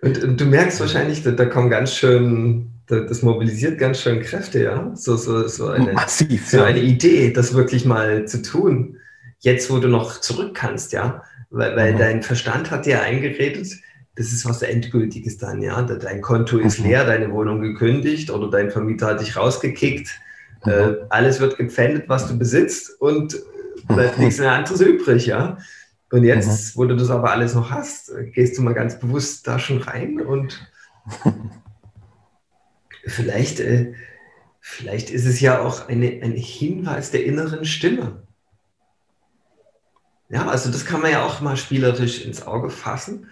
und, 0.00 0.22
und, 0.22 0.40
du 0.40 0.44
merkst 0.46 0.80
wahrscheinlich, 0.80 1.22
da, 1.22 1.32
da 1.32 1.46
kommen 1.46 1.70
ganz 1.70 1.94
schön 1.94 2.73
das 2.86 3.22
mobilisiert 3.22 3.78
ganz 3.78 4.00
schön 4.00 4.20
Kräfte, 4.20 4.62
ja. 4.62 4.92
So, 4.94 5.16
so, 5.16 5.48
so, 5.48 5.68
eine, 5.68 5.92
Massiv, 5.92 6.48
so 6.48 6.58
ja. 6.58 6.64
eine 6.64 6.80
Idee, 6.80 7.32
das 7.32 7.54
wirklich 7.54 7.84
mal 7.84 8.26
zu 8.26 8.42
tun. 8.42 8.98
Jetzt, 9.38 9.70
wo 9.70 9.78
du 9.78 9.88
noch 9.88 10.20
zurück 10.20 10.54
kannst, 10.54 10.92
ja. 10.92 11.22
Weil, 11.50 11.76
weil 11.76 11.94
mhm. 11.94 11.98
dein 11.98 12.22
Verstand 12.22 12.70
hat 12.70 12.86
dir 12.86 13.02
eingeredet, 13.02 13.68
das 14.16 14.32
ist 14.32 14.44
was 14.44 14.62
Endgültiges 14.62 15.38
dann, 15.38 15.62
ja. 15.62 15.80
Dein 15.82 16.20
Konto 16.20 16.58
ist 16.58 16.80
mhm. 16.80 16.86
leer, 16.86 17.06
deine 17.06 17.32
Wohnung 17.32 17.62
gekündigt 17.62 18.30
oder 18.30 18.50
dein 18.50 18.70
Vermieter 18.70 19.08
hat 19.08 19.20
dich 19.20 19.36
rausgekickt. 19.36 20.08
Mhm. 20.64 20.72
Äh, 20.72 20.94
alles 21.08 21.40
wird 21.40 21.56
gepfändet, 21.56 22.08
was 22.08 22.28
du 22.28 22.38
besitzt 22.38 23.00
und 23.00 23.36
bleibt 23.88 24.18
nichts 24.18 24.38
mehr 24.38 24.52
anderes 24.52 24.80
übrig, 24.80 25.26
ja. 25.26 25.56
Und 26.10 26.24
jetzt, 26.24 26.76
mhm. 26.76 26.80
wo 26.80 26.84
du 26.84 26.96
das 26.96 27.10
aber 27.10 27.32
alles 27.32 27.54
noch 27.54 27.70
hast, 27.70 28.12
gehst 28.32 28.58
du 28.58 28.62
mal 28.62 28.74
ganz 28.74 28.98
bewusst 28.98 29.46
da 29.46 29.58
schon 29.58 29.78
rein 29.78 30.20
und 30.20 30.60
vielleicht, 33.06 33.60
äh, 33.60 33.94
vielleicht 34.60 35.10
ist 35.10 35.26
es 35.26 35.40
ja 35.40 35.60
auch 35.60 35.88
eine, 35.88 36.20
ein 36.22 36.32
Hinweis 36.32 37.10
der 37.10 37.24
inneren 37.24 37.64
Stimme. 37.64 38.22
Ja, 40.28 40.46
also 40.46 40.70
das 40.70 40.84
kann 40.84 41.02
man 41.02 41.12
ja 41.12 41.24
auch 41.24 41.40
mal 41.40 41.56
spielerisch 41.56 42.24
ins 42.24 42.46
Auge 42.46 42.70
fassen. 42.70 43.28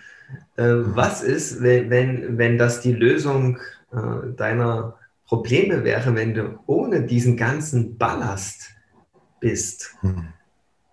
Äh, 0.57 0.65
was 0.65 1.23
ist, 1.23 1.63
wenn, 1.63 1.91
wenn, 1.91 2.39
wenn 2.39 2.59
das 2.59 2.81
die 2.81 2.93
Lösung 2.93 3.59
äh, 3.93 4.35
deiner 4.37 4.99
Probleme 5.27 5.85
wäre, 5.85 6.15
wenn 6.15 6.35
du 6.35 6.59
ohne 6.67 7.03
diesen 7.03 7.37
ganzen 7.37 7.97
Ballast 7.97 8.71
bist? 9.41 9.97
Mhm. 10.03 10.29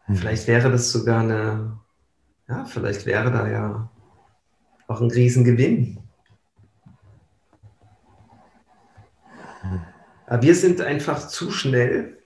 Mhm. 0.07 0.15
Vielleicht 0.15 0.47
wäre 0.47 0.71
das 0.71 0.91
sogar 0.91 1.21
eine, 1.21 1.77
ja, 2.47 2.65
vielleicht 2.65 3.05
wäre 3.05 3.31
da 3.31 3.47
ja 3.47 3.89
auch 4.87 5.01
ein 5.01 5.11
Riesengewinn. 5.11 5.99
Aber 10.25 10.41
wir 10.41 10.55
sind 10.55 10.81
einfach 10.81 11.27
zu 11.27 11.51
schnell, 11.51 12.17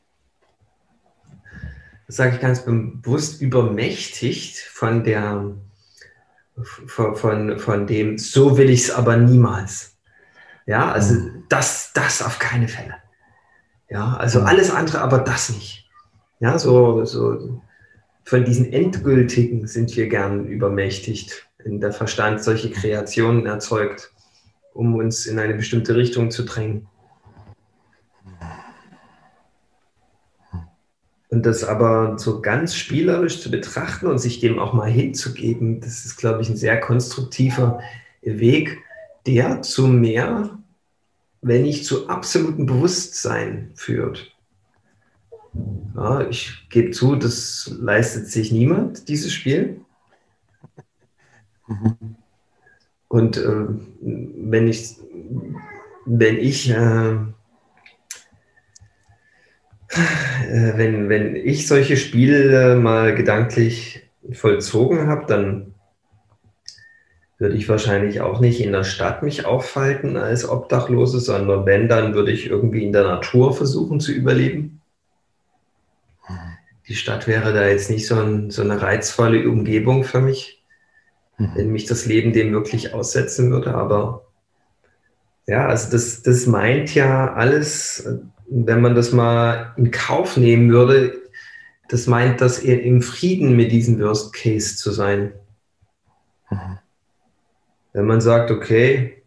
das 2.08 2.18
sage 2.18 2.36
ich 2.36 2.42
ganz 2.42 2.66
bewusst, 2.66 3.42
übermächtigt 3.42 4.58
von 4.58 5.04
der, 5.04 5.52
von, 6.64 7.16
von, 7.16 7.60
von 7.60 7.88
dem, 7.88 8.18
so 8.18 8.58
will 8.58 8.70
ich 8.70 8.84
es 8.84 8.92
aber 8.92 9.18
niemals. 9.18 9.98
Ja, 10.66 10.92
also 10.92 11.16
mhm. 11.16 11.46
das, 11.50 11.92
das 11.94 12.22
auf 12.22 12.40
keine 12.40 12.68
Fälle. 12.68 12.96
Ja, 13.90 14.16
also 14.18 14.42
mhm. 14.42 14.48
alles 14.48 14.72
andere, 14.72 15.02
aber 15.02 15.20
das 15.20 15.50
nicht. 15.50 15.90
Ja, 16.40 16.60
so, 16.60 17.06
so 17.06 17.62
von 18.26 18.46
diesen 18.46 18.72
Endgültigen 18.72 19.68
sind 19.68 19.96
wir 19.96 20.08
gern 20.08 20.46
übermächtigt, 20.46 21.48
wenn 21.64 21.80
der 21.80 21.94
Verstand 21.94 22.44
solche 22.44 22.72
Kreationen 22.72 23.46
erzeugt, 23.46 24.12
um 24.74 24.96
uns 24.96 25.26
in 25.26 25.40
eine 25.40 25.54
bestimmte 25.54 25.96
Richtung 25.96 26.32
zu 26.32 26.44
drängen. 26.44 26.88
Und 31.34 31.48
das 31.48 31.64
aber 31.64 32.20
so 32.20 32.42
ganz 32.42 32.76
spielerisch 32.76 33.42
zu 33.42 33.50
betrachten 33.50 34.06
und 34.06 34.20
sich 34.20 34.40
dem 34.40 34.60
auch 34.60 34.74
mal 34.74 34.88
hinzugeben, 34.88 35.82
das 35.82 36.06
ist, 36.06 36.18
glaube 36.18 36.44
ich, 36.44 36.50
ein 36.50 36.58
sehr 36.58 36.80
konstruktiver 36.80 37.80
Weg, 38.22 38.78
der 39.26 39.64
zu 39.64 39.88
mehr, 39.88 40.60
wenn 41.42 41.64
nicht 41.64 41.86
zu 41.86 42.08
absolutem 42.08 42.68
Bewusstsein 42.68 43.72
führt. 43.74 44.32
Ja, 45.96 46.22
ich 46.22 46.68
gebe 46.70 46.92
zu, 46.92 47.16
das 47.16 47.76
leistet 47.80 48.28
sich 48.28 48.52
niemand, 48.52 49.08
dieses 49.08 49.34
Spiel. 49.34 49.82
Mhm. 51.68 52.16
Und 53.08 53.38
äh, 53.38 53.66
wenn 54.02 54.68
ich, 54.68 54.98
wenn 56.06 56.38
ich, 56.38 56.70
äh, 56.70 57.16
wenn, 60.50 61.10
wenn 61.10 61.36
ich 61.36 61.68
solche 61.68 61.98
Spiele 61.98 62.76
mal 62.76 63.16
gedanklich 63.16 64.02
vollzogen 64.32 65.08
habe, 65.08 65.26
dann 65.28 65.74
würde 67.38 67.56
ich 67.56 67.68
wahrscheinlich 67.68 68.22
auch 68.22 68.40
nicht 68.40 68.62
in 68.62 68.72
der 68.72 68.84
Stadt 68.84 69.24
mich 69.24 69.46
aufhalten 69.46 70.18
als 70.18 70.48
Obdachlose, 70.48 71.20
sondern 71.20 71.66
wenn, 71.66 71.90
dann 71.90 72.14
würde 72.14 72.32
ich 72.32 72.48
irgendwie 72.48 72.84
in 72.84 72.94
der 72.94 73.04
Natur 73.04 73.54
versuchen 73.54 74.00
zu 74.00 74.12
überleben. 74.12 74.82
Die 76.88 76.96
Stadt 76.96 77.28
wäre 77.28 77.54
da 77.54 77.68
jetzt 77.68 77.90
nicht 77.90 78.08
so, 78.08 78.16
ein, 78.16 78.50
so 78.50 78.62
eine 78.62 78.82
reizvolle 78.82 79.48
Umgebung 79.50 80.04
für 80.04 80.22
mich 80.22 80.64
mhm. 81.38 81.52
wenn 81.56 81.72
mich 81.72 81.86
das 81.86 82.06
Leben 82.06 82.34
dem 82.34 82.52
wirklich 82.52 82.94
aussetzen 82.94 83.52
würde. 83.52 83.76
Aber 83.76 84.26
ja, 85.48 85.68
also 85.68 85.92
das, 85.92 86.24
das 86.24 86.46
meint 86.46 86.96
ja 86.96 87.34
alles, 87.34 88.08
wenn 88.50 88.82
man 88.82 88.96
das 88.96 89.12
mal 89.12 89.74
in 89.78 89.92
Kauf 89.92 90.38
nehmen 90.38 90.72
würde, 90.72 91.22
das 91.90 92.08
meint, 92.08 92.42
dass 92.42 92.60
er 92.60 92.82
im 92.82 93.02
Frieden 93.02 93.56
mit 93.56 93.72
diesem 93.72 94.00
Worst 94.00 94.34
Case 94.34 94.78
zu 94.78 94.92
sein. 94.92 95.34
Mhm. 96.50 96.80
Wenn 97.92 98.06
man 98.06 98.22
sagt, 98.22 98.52
okay, 98.52 99.24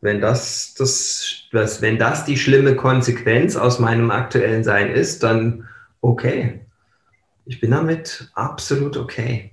wenn 0.00 0.20
das, 0.20 0.74
das, 0.74 1.44
das, 1.52 1.82
wenn 1.82 1.98
das 1.98 2.24
die 2.24 2.36
schlimme 2.36 2.76
Konsequenz 2.76 3.56
aus 3.56 3.78
meinem 3.78 4.10
aktuellen 4.10 4.64
Sein 4.64 4.90
ist, 4.90 5.22
dann 5.22 5.68
okay. 6.00 6.60
Ich 7.44 7.60
bin 7.60 7.70
damit 7.70 8.30
absolut 8.34 8.96
okay. 8.96 9.52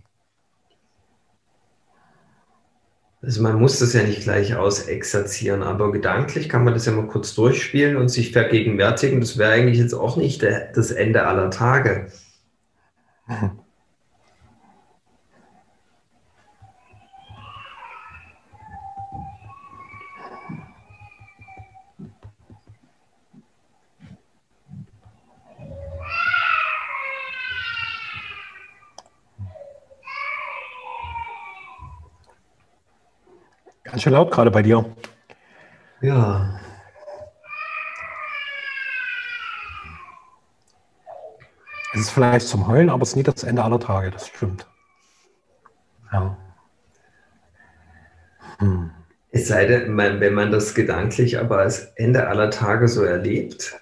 Also 3.26 3.42
man 3.42 3.60
muss 3.60 3.80
das 3.80 3.94
ja 3.94 4.04
nicht 4.04 4.22
gleich 4.22 4.56
ausexerzieren, 4.56 5.64
aber 5.64 5.92
gedanklich 5.92 6.48
kann 6.48 6.64
man 6.64 6.76
das 6.76 6.86
ja 6.86 6.92
mal 6.92 7.08
kurz 7.08 7.34
durchspielen 7.34 7.98
und 7.98 8.10
sich 8.10 8.32
vergegenwärtigen. 8.32 9.20
Das 9.20 9.40
wäre 9.40 9.52
eigentlich 9.52 9.80
jetzt 9.80 9.96
auch 9.96 10.16
nicht 10.16 10.44
der, 10.44 10.72
das 10.74 10.92
Ende 10.92 11.26
aller 11.26 11.50
Tage. 11.50 12.12
Ganz 33.96 34.04
schön 34.04 34.12
laut 34.12 34.30
gerade 34.30 34.52
bei 34.52 34.62
dir. 34.62 34.84
Ja. 36.02 36.60
Es 41.94 42.02
ist 42.02 42.10
vielleicht 42.10 42.46
zum 42.46 42.68
Heulen, 42.68 42.90
aber 42.90 43.04
es 43.04 43.12
ist 43.12 43.16
nie 43.16 43.24
das 43.24 43.46
Ende 43.46 43.64
aller 43.64 43.80
Tage, 43.80 44.12
das 44.12 44.28
stimmt. 44.28 44.68
Ja. 46.12 46.38
Hm. 48.58 48.92
Es 49.32 49.48
sei 49.48 49.66
denn, 49.66 49.98
wenn 49.98 50.34
man 50.34 50.52
das 50.52 50.76
gedanklich 50.76 51.40
aber 51.40 51.60
als 51.60 51.94
Ende 51.96 52.28
aller 52.28 52.50
Tage 52.50 52.90
so 52.90 53.02
erlebt, 53.02 53.80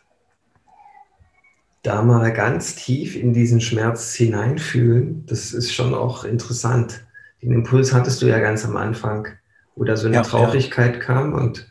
da 1.81 2.03
mal 2.03 2.31
ganz 2.31 2.75
tief 2.75 3.15
in 3.15 3.33
diesen 3.33 3.61
Schmerz 3.61 4.13
hineinfühlen, 4.13 5.25
das 5.25 5.53
ist 5.53 5.73
schon 5.73 5.95
auch 5.95 6.23
interessant. 6.23 7.03
Den 7.41 7.51
Impuls 7.51 7.93
hattest 7.93 8.21
du 8.21 8.27
ja 8.27 8.37
ganz 8.37 8.63
am 8.63 8.77
Anfang 8.77 9.39
oder 9.75 9.97
so 9.97 10.07
eine 10.07 10.17
ja, 10.17 10.21
Traurigkeit 10.21 10.95
ja. 10.95 11.01
kam 11.01 11.33
und 11.33 11.69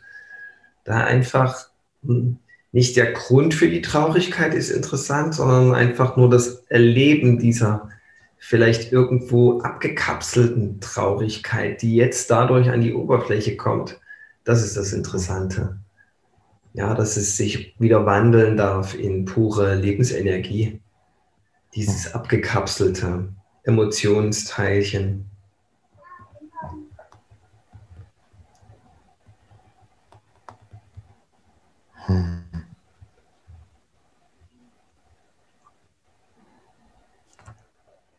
da 0.83 1.03
einfach 1.03 1.69
hm, 2.03 2.37
nicht 2.71 2.97
der 2.97 3.11
Grund 3.11 3.53
für 3.53 3.69
die 3.69 3.81
Traurigkeit 3.81 4.53
ist 4.53 4.71
interessant, 4.71 5.35
sondern 5.35 5.75
einfach 5.75 6.17
nur 6.17 6.29
das 6.29 6.63
Erleben 6.69 7.37
dieser 7.37 7.89
vielleicht 8.45 8.91
irgendwo 8.91 9.61
abgekapselten 9.61 10.81
Traurigkeit, 10.81 11.81
die 11.81 11.95
jetzt 11.95 12.29
dadurch 12.29 12.69
an 12.69 12.81
die 12.81 12.93
Oberfläche 12.93 13.55
kommt. 13.55 14.01
Das 14.43 14.63
ist 14.63 14.75
das 14.75 14.91
Interessante. 14.91 15.77
Ja, 16.73 16.93
dass 16.93 17.15
es 17.15 17.37
sich 17.37 17.75
wieder 17.79 18.05
wandeln 18.05 18.57
darf 18.57 18.95
in 18.95 19.25
pure 19.25 19.75
Lebensenergie. 19.75 20.81
Dieses 21.75 22.13
abgekapselte 22.13 23.29
Emotionsteilchen. 23.63 25.29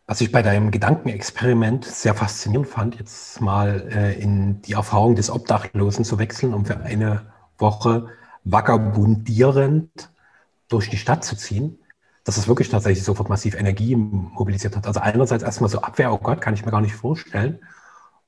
Was 0.06 0.20
ich 0.20 0.30
bei 0.30 0.42
deinem 0.42 0.70
Gedankenexperiment 0.70 1.84
sehr 1.84 2.14
faszinierend 2.14 2.68
fand, 2.68 2.98
jetzt 2.98 3.40
mal 3.40 3.88
äh, 3.90 4.20
in 4.20 4.62
die 4.62 4.74
Erfahrung 4.74 5.16
des 5.16 5.30
Obdachlosen 5.30 6.04
zu 6.04 6.18
wechseln, 6.18 6.54
um 6.54 6.64
für 6.66 6.78
eine 6.80 7.32
Woche 7.58 8.08
vagabundierend 8.44 10.10
durch 10.68 10.90
die 10.90 10.98
Stadt 10.98 11.24
zu 11.24 11.36
ziehen, 11.36 11.78
dass 12.24 12.36
es 12.36 12.48
wirklich 12.48 12.68
tatsächlich 12.68 13.04
sofort 13.04 13.28
massiv 13.28 13.54
Energie 13.54 13.96
mobilisiert 13.96 14.76
hat. 14.76 14.86
Also 14.86 15.00
einerseits 15.00 15.42
erstmal 15.42 15.70
so 15.70 15.80
Abwehr, 15.80 16.12
oh 16.12 16.18
Gott, 16.18 16.40
kann 16.40 16.54
ich 16.54 16.64
mir 16.64 16.70
gar 16.70 16.80
nicht 16.80 16.94
vorstellen. 16.94 17.58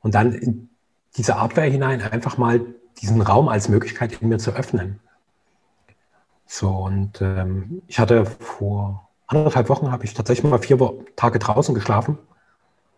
Und 0.00 0.14
dann 0.14 0.32
in 0.32 0.70
diese 1.16 1.36
Abwehr 1.36 1.64
hinein 1.64 2.02
einfach 2.02 2.38
mal 2.38 2.60
diesen 3.00 3.20
Raum 3.20 3.48
als 3.48 3.68
Möglichkeit 3.68 4.20
in 4.20 4.28
mir 4.28 4.38
zu 4.38 4.52
öffnen. 4.52 5.00
So, 6.46 6.70
und 6.70 7.20
ähm, 7.20 7.82
ich 7.86 7.98
hatte 7.98 8.24
vor 8.24 9.08
anderthalb 9.26 9.68
Wochen 9.68 9.90
habe 9.90 10.04
ich 10.04 10.14
tatsächlich 10.14 10.48
mal 10.48 10.58
vier 10.58 10.78
Tage 11.16 11.38
draußen 11.38 11.74
geschlafen. 11.74 12.18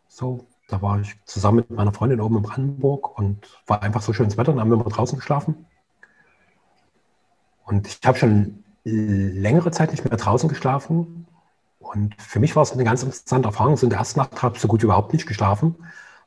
So, 0.09 0.47
da 0.69 0.83
war 0.83 1.01
ich 1.01 1.17
zusammen 1.25 1.59
mit 1.59 1.71
meiner 1.71 1.93
Freundin 1.93 2.21
oben 2.21 2.37
in 2.37 2.43
Brandenburg 2.43 3.19
und 3.19 3.39
war 3.67 3.83
einfach 3.83 4.03
so 4.03 4.13
schönes 4.13 4.37
Wetter, 4.37 4.53
dann 4.53 4.61
haben 4.61 4.71
wir 4.71 4.77
mal 4.77 4.85
draußen 4.85 5.19
geschlafen. 5.19 5.67
Und 7.65 7.87
ich 7.87 8.01
habe 8.05 8.19
schon 8.19 8.65
längere 8.85 9.71
Zeit 9.71 9.91
nicht 9.91 10.05
mehr 10.05 10.17
draußen 10.17 10.49
geschlafen. 10.49 11.27
Und 11.79 12.15
für 12.21 12.41
mich 12.41 12.57
war 12.57 12.63
es 12.63 12.73
eine 12.73 12.85
ganz 12.85 13.03
interessante 13.03 13.49
Erfahrung. 13.49 13.77
So 13.77 13.87
in 13.87 13.91
der 13.91 13.99
ersten 13.99 14.21
Nacht 14.21 14.43
habe 14.43 14.57
ich 14.57 14.63
so 14.63 14.69
gut 14.69 14.83
überhaupt 14.83 15.13
nicht 15.13 15.27
geschlafen, 15.27 15.75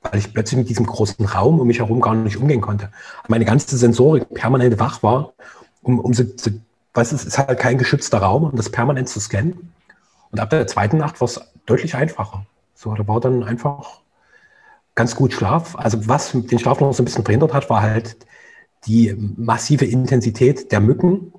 weil 0.01 0.19
ich 0.19 0.33
plötzlich 0.33 0.57
mit 0.57 0.69
diesem 0.69 0.85
großen 0.85 1.23
Raum 1.25 1.59
um 1.59 1.67
mich 1.67 1.79
herum 1.79 1.99
gar 1.99 2.15
nicht 2.15 2.37
umgehen 2.37 2.61
konnte. 2.61 2.91
Meine 3.27 3.45
ganze 3.45 3.77
Sensorik 3.77 4.29
permanent 4.33 4.79
wach 4.79 5.03
war, 5.03 5.33
um, 5.81 5.99
um 5.99 6.13
so, 6.13 6.23
so 6.35 6.51
weißt, 6.93 7.13
es 7.13 7.25
ist 7.25 7.37
halt 7.37 7.59
kein 7.59 7.77
geschützter 7.77 8.19
Raum, 8.19 8.43
um 8.43 8.55
das 8.55 8.69
permanent 8.69 9.09
zu 9.09 9.19
scannen. 9.19 9.73
Und 10.31 10.39
ab 10.39 10.49
der 10.49 10.67
zweiten 10.67 10.97
Nacht 10.97 11.21
war 11.21 11.25
es 11.25 11.41
deutlich 11.65 11.95
einfacher. 11.95 12.45
So, 12.75 12.93
da 12.93 13.07
war 13.07 13.19
dann 13.19 13.43
einfach 13.43 14.01
ganz 14.95 15.15
gut 15.15 15.33
Schlaf. 15.33 15.75
Also 15.75 16.07
was 16.07 16.31
den 16.31 16.59
Schlaf 16.59 16.79
noch 16.79 16.93
so 16.93 17.01
ein 17.01 17.05
bisschen 17.05 17.25
verhindert 17.25 17.53
hat, 17.53 17.69
war 17.69 17.81
halt 17.81 18.17
die 18.85 19.15
massive 19.37 19.85
Intensität 19.85 20.71
der 20.71 20.79
Mücken, 20.79 21.33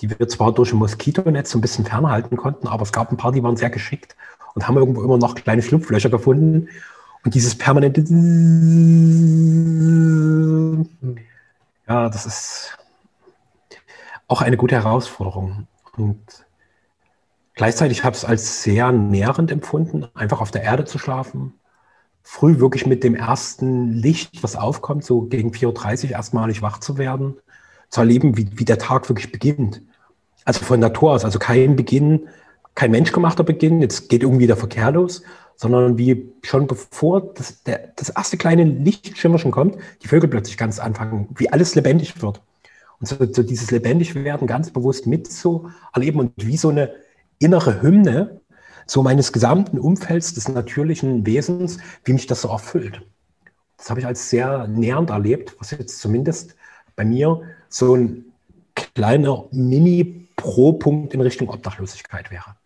die 0.00 0.10
wir 0.10 0.28
zwar 0.28 0.52
durch 0.52 0.72
ein 0.72 0.78
Moskitonetz 0.78 1.50
so 1.50 1.58
ein 1.58 1.60
bisschen 1.60 1.84
fernhalten 1.84 2.36
konnten, 2.36 2.68
aber 2.68 2.82
es 2.82 2.92
gab 2.92 3.10
ein 3.10 3.16
paar, 3.16 3.32
die 3.32 3.42
waren 3.42 3.56
sehr 3.56 3.70
geschickt 3.70 4.16
und 4.54 4.66
haben 4.66 4.76
irgendwo 4.76 5.02
immer 5.02 5.18
noch 5.18 5.34
kleine 5.34 5.62
Schlupflöcher 5.62 6.08
gefunden. 6.08 6.68
Und 7.24 7.34
dieses 7.34 7.56
permanente, 7.58 8.04
ja, 11.88 12.08
das 12.08 12.26
ist 12.26 12.77
auch 14.28 14.42
eine 14.42 14.56
gute 14.56 14.76
Herausforderung. 14.76 15.66
Und 15.96 16.46
gleichzeitig 17.54 18.04
habe 18.04 18.14
ich 18.14 18.22
es 18.22 18.28
als 18.28 18.62
sehr 18.62 18.92
nährend 18.92 19.50
empfunden, 19.50 20.06
einfach 20.14 20.40
auf 20.40 20.50
der 20.50 20.62
Erde 20.62 20.84
zu 20.84 20.98
schlafen. 20.98 21.54
Früh 22.22 22.60
wirklich 22.60 22.86
mit 22.86 23.02
dem 23.02 23.14
ersten 23.14 23.90
Licht, 23.90 24.42
was 24.42 24.54
aufkommt, 24.54 25.02
so 25.02 25.22
gegen 25.22 25.50
4.30 25.50 26.04
Uhr 26.04 26.10
erstmalig 26.10 26.60
wach 26.60 26.78
zu 26.78 26.98
werden, 26.98 27.38
zu 27.88 28.00
erleben, 28.00 28.36
wie, 28.36 28.50
wie 28.58 28.66
der 28.66 28.78
Tag 28.78 29.08
wirklich 29.08 29.32
beginnt. 29.32 29.82
Also 30.44 30.64
von 30.64 30.78
Natur 30.78 31.12
aus, 31.12 31.24
also 31.24 31.38
kein 31.38 31.74
Beginn, 31.74 32.28
kein 32.74 32.90
menschgemachter 32.90 33.44
Beginn, 33.44 33.80
jetzt 33.80 34.08
geht 34.08 34.22
irgendwie 34.22 34.46
der 34.46 34.56
Verkehr 34.56 34.92
los, 34.92 35.22
sondern 35.56 35.98
wie 35.98 36.30
schon 36.42 36.66
bevor 36.66 37.32
das, 37.34 37.62
der, 37.64 37.92
das 37.96 38.10
erste 38.10 38.36
kleine 38.36 38.64
Lichtschimmerchen 38.64 39.50
kommt, 39.50 39.78
die 40.02 40.08
Vögel 40.08 40.28
plötzlich 40.28 40.58
ganz 40.58 40.78
anfangen, 40.78 41.28
wie 41.36 41.50
alles 41.50 41.74
lebendig 41.74 42.22
wird. 42.22 42.40
Und 43.00 43.06
so, 43.06 43.16
so 43.32 43.42
dieses 43.42 43.70
Lebendigwerden 43.70 44.46
ganz 44.46 44.70
bewusst 44.70 45.06
mitzuerleben 45.06 46.20
und 46.20 46.32
wie 46.36 46.56
so 46.56 46.68
eine 46.70 46.92
innere 47.38 47.82
Hymne 47.82 48.40
so 48.86 49.02
meines 49.02 49.32
gesamten 49.32 49.78
Umfelds 49.78 50.34
des 50.34 50.48
natürlichen 50.48 51.26
Wesens, 51.26 51.78
wie 52.04 52.14
mich 52.14 52.26
das 52.26 52.42
so 52.42 52.48
erfüllt. 52.48 53.02
Das 53.76 53.90
habe 53.90 54.00
ich 54.00 54.06
als 54.06 54.30
sehr 54.30 54.66
nähernd 54.66 55.10
erlebt, 55.10 55.54
was 55.58 55.70
jetzt 55.70 56.00
zumindest 56.00 56.56
bei 56.96 57.04
mir 57.04 57.42
so 57.68 57.94
ein 57.94 58.24
kleiner 58.74 59.44
Mini-Pro-Punkt 59.52 61.14
in 61.14 61.20
Richtung 61.20 61.50
Obdachlosigkeit 61.50 62.30
wäre. 62.30 62.56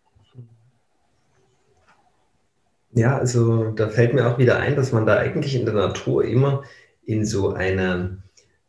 Ja, 2.94 3.18
also 3.18 3.70
da 3.70 3.88
fällt 3.88 4.14
mir 4.14 4.26
auch 4.26 4.38
wieder 4.38 4.58
ein, 4.58 4.76
dass 4.76 4.92
man 4.92 5.06
da 5.06 5.16
eigentlich 5.16 5.54
in 5.54 5.64
der 5.64 5.74
Natur 5.74 6.24
immer 6.24 6.62
in 7.04 7.24
so 7.24 7.52
eine 7.52 8.22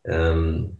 ähm, 0.04 0.78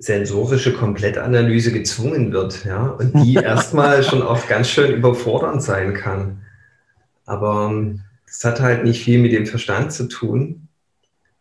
sensorische 0.00 0.72
Komplettanalyse 0.72 1.72
gezwungen 1.72 2.32
wird, 2.32 2.64
ja, 2.64 2.86
und 2.86 3.12
die 3.22 3.34
erstmal 3.34 4.02
schon 4.02 4.22
oft 4.22 4.48
ganz 4.48 4.68
schön 4.68 4.94
überfordernd 4.94 5.62
sein 5.62 5.92
kann. 5.92 6.40
Aber 7.26 7.70
es 8.26 8.42
hat 8.42 8.60
halt 8.60 8.82
nicht 8.82 9.04
viel 9.04 9.20
mit 9.20 9.32
dem 9.32 9.46
Verstand 9.46 9.92
zu 9.92 10.08
tun, 10.08 10.68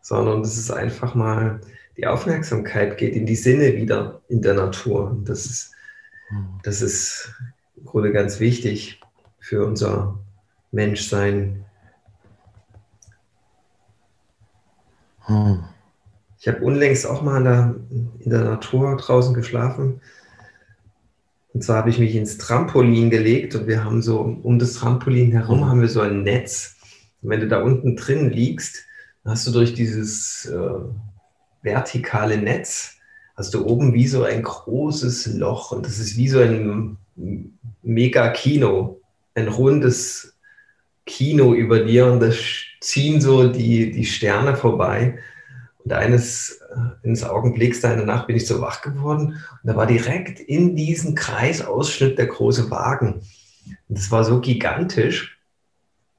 sondern 0.02 0.44
das 0.44 0.58
ist 0.58 0.72
einfach 0.72 1.16
mal, 1.16 1.62
die 1.96 2.06
Aufmerksamkeit 2.06 2.98
geht 2.98 3.16
in 3.16 3.26
die 3.26 3.36
Sinne 3.36 3.76
wieder 3.76 4.22
in 4.28 4.42
der 4.42 4.56
Natur. 4.56 5.10
Und 5.10 5.30
das 5.30 5.46
ist, 5.46 5.72
das 6.64 6.82
ist 6.82 7.34
im 7.78 7.86
Grunde 7.86 8.12
ganz 8.12 8.42
wichtig 8.42 9.00
für 9.40 9.66
unser 9.66 10.20
Menschsein. 10.72 11.64
Hm. 15.22 15.64
Ich 16.40 16.48
habe 16.48 16.64
unlängst 16.64 17.06
auch 17.06 17.22
mal 17.22 17.38
in 17.38 17.44
der, 17.44 17.76
in 18.20 18.30
der 18.30 18.44
Natur 18.44 18.96
draußen 18.96 19.34
geschlafen. 19.34 20.02
Und 21.54 21.64
zwar 21.64 21.78
habe 21.78 21.90
ich 21.90 22.00
mich 22.00 22.16
ins 22.16 22.38
Trampolin 22.38 23.10
gelegt 23.10 23.56
und 23.56 23.68
wir 23.68 23.84
haben 23.84 24.02
so 24.02 24.20
um 24.20 24.60
das 24.60 24.74
Trampolin 24.74 25.32
herum 25.32 25.68
haben 25.68 25.82
wir 25.82 25.90
so 25.90 26.00
ein 26.00 26.24
Netz. 26.24 26.78
Und 27.22 27.32
wenn 27.32 27.42
du 27.42 27.48
da 27.48 27.62
unten 27.62 27.98
drin 27.98 28.30
liegst, 28.30 28.86
hast 29.26 29.48
du 29.48 29.52
durch 29.52 29.74
dieses 29.74 30.46
äh, 30.46 30.80
vertikale 31.62 32.38
Netz, 32.38 32.96
hast 33.36 33.54
du 33.54 33.66
oben 33.66 33.94
wie 33.94 34.08
so 34.08 34.24
ein 34.24 34.44
großes 34.44 35.38
Loch 35.38 35.72
und 35.74 35.86
das 35.86 36.00
ist 36.00 36.16
wie 36.16 36.30
so 36.30 36.40
ein 36.40 36.98
Mega-Kino, 37.82 39.02
ein 39.36 39.48
rundes 39.50 40.38
Kino 41.06 41.54
über 41.54 41.80
dir 41.80 42.06
und 42.06 42.22
da 42.22 42.32
ziehen 42.80 43.20
so 43.20 43.48
die, 43.52 43.92
die 43.92 44.06
Sterne 44.06 44.56
vorbei. 44.56 45.18
Und 45.90 45.96
eines, 45.96 46.62
äh, 46.72 47.08
eines 47.08 47.24
Augenblicks 47.24 47.82
da 47.82 47.90
in 47.90 47.98
der 47.98 48.06
Nacht 48.06 48.28
bin 48.28 48.36
ich 48.36 48.46
so 48.46 48.62
wach 48.62 48.84
geworden 48.84 49.42
und 49.64 49.64
da 49.64 49.76
war 49.76 49.88
direkt 49.88 50.40
in 50.40 50.76
diesem 50.76 51.16
Kreisausschnitt 51.16 52.20
der 52.20 52.28
große 52.28 52.70
Wagen. 52.70 53.24
Und 53.88 53.98
das 53.98 54.12
war 54.12 54.24
so 54.24 54.40
gigantisch, 54.40 55.40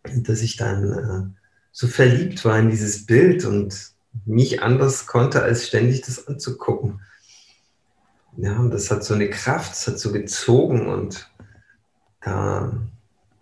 dass 0.02 0.42
ich 0.42 0.56
dann 0.56 0.92
äh, 0.92 1.40
so 1.70 1.86
verliebt 1.86 2.44
war 2.44 2.58
in 2.58 2.68
dieses 2.68 3.06
Bild 3.06 3.44
und 3.44 3.92
nicht 4.24 4.60
anders 4.60 5.06
konnte, 5.06 5.40
als 5.40 5.68
ständig 5.68 6.00
das 6.00 6.26
anzugucken. 6.26 7.00
Ja, 8.38 8.58
und 8.58 8.72
das 8.72 8.90
hat 8.90 9.04
so 9.04 9.14
eine 9.14 9.30
Kraft, 9.30 9.70
das 9.70 9.86
hat 9.86 10.00
so 10.00 10.10
gezogen 10.10 10.88
und 10.88 11.30
da, 12.22 12.72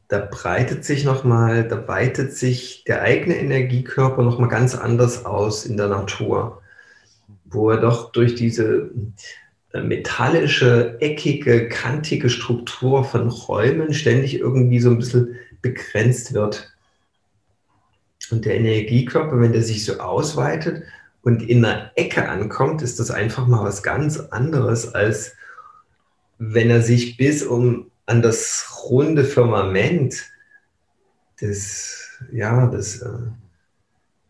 da 0.08 0.18
breitet 0.18 0.84
sich 0.84 1.04
nochmal, 1.04 1.68
da 1.68 1.86
weitet 1.86 2.32
sich 2.32 2.82
der 2.84 3.02
eigene 3.02 3.36
Energiekörper 3.36 4.22
nochmal 4.22 4.48
ganz 4.48 4.74
anders 4.74 5.26
aus 5.26 5.66
in 5.66 5.76
der 5.76 5.88
Natur, 5.88 6.62
wo 7.44 7.70
er 7.70 7.76
doch 7.76 8.10
durch 8.12 8.34
diese 8.34 8.90
äh, 9.72 9.82
metallische, 9.82 10.96
eckige, 11.00 11.68
kantige 11.68 12.30
Struktur 12.30 13.04
von 13.04 13.28
Räumen 13.28 13.92
ständig 13.92 14.38
irgendwie 14.38 14.80
so 14.80 14.90
ein 14.90 14.98
bisschen 14.98 15.36
begrenzt 15.60 16.32
wird. 16.32 16.72
Und 18.30 18.46
der 18.46 18.54
Energiekörper, 18.56 19.40
wenn 19.40 19.52
der 19.52 19.62
sich 19.62 19.84
so 19.84 20.00
ausweitet 20.00 20.84
und 21.20 21.42
in 21.42 21.64
einer 21.64 21.92
Ecke 21.96 22.28
ankommt, 22.28 22.80
ist 22.80 22.98
das 22.98 23.10
einfach 23.10 23.46
mal 23.46 23.62
was 23.62 23.82
ganz 23.82 24.18
anderes, 24.18 24.94
als 24.94 25.34
wenn 26.38 26.70
er 26.70 26.80
sich 26.80 27.18
bis 27.18 27.42
um 27.42 27.90
an 28.08 28.22
das 28.22 28.84
runde 28.88 29.22
Firmament 29.22 30.24
des, 31.42 32.18
ja, 32.32 32.66
des, 32.66 33.02
äh, 33.02 33.18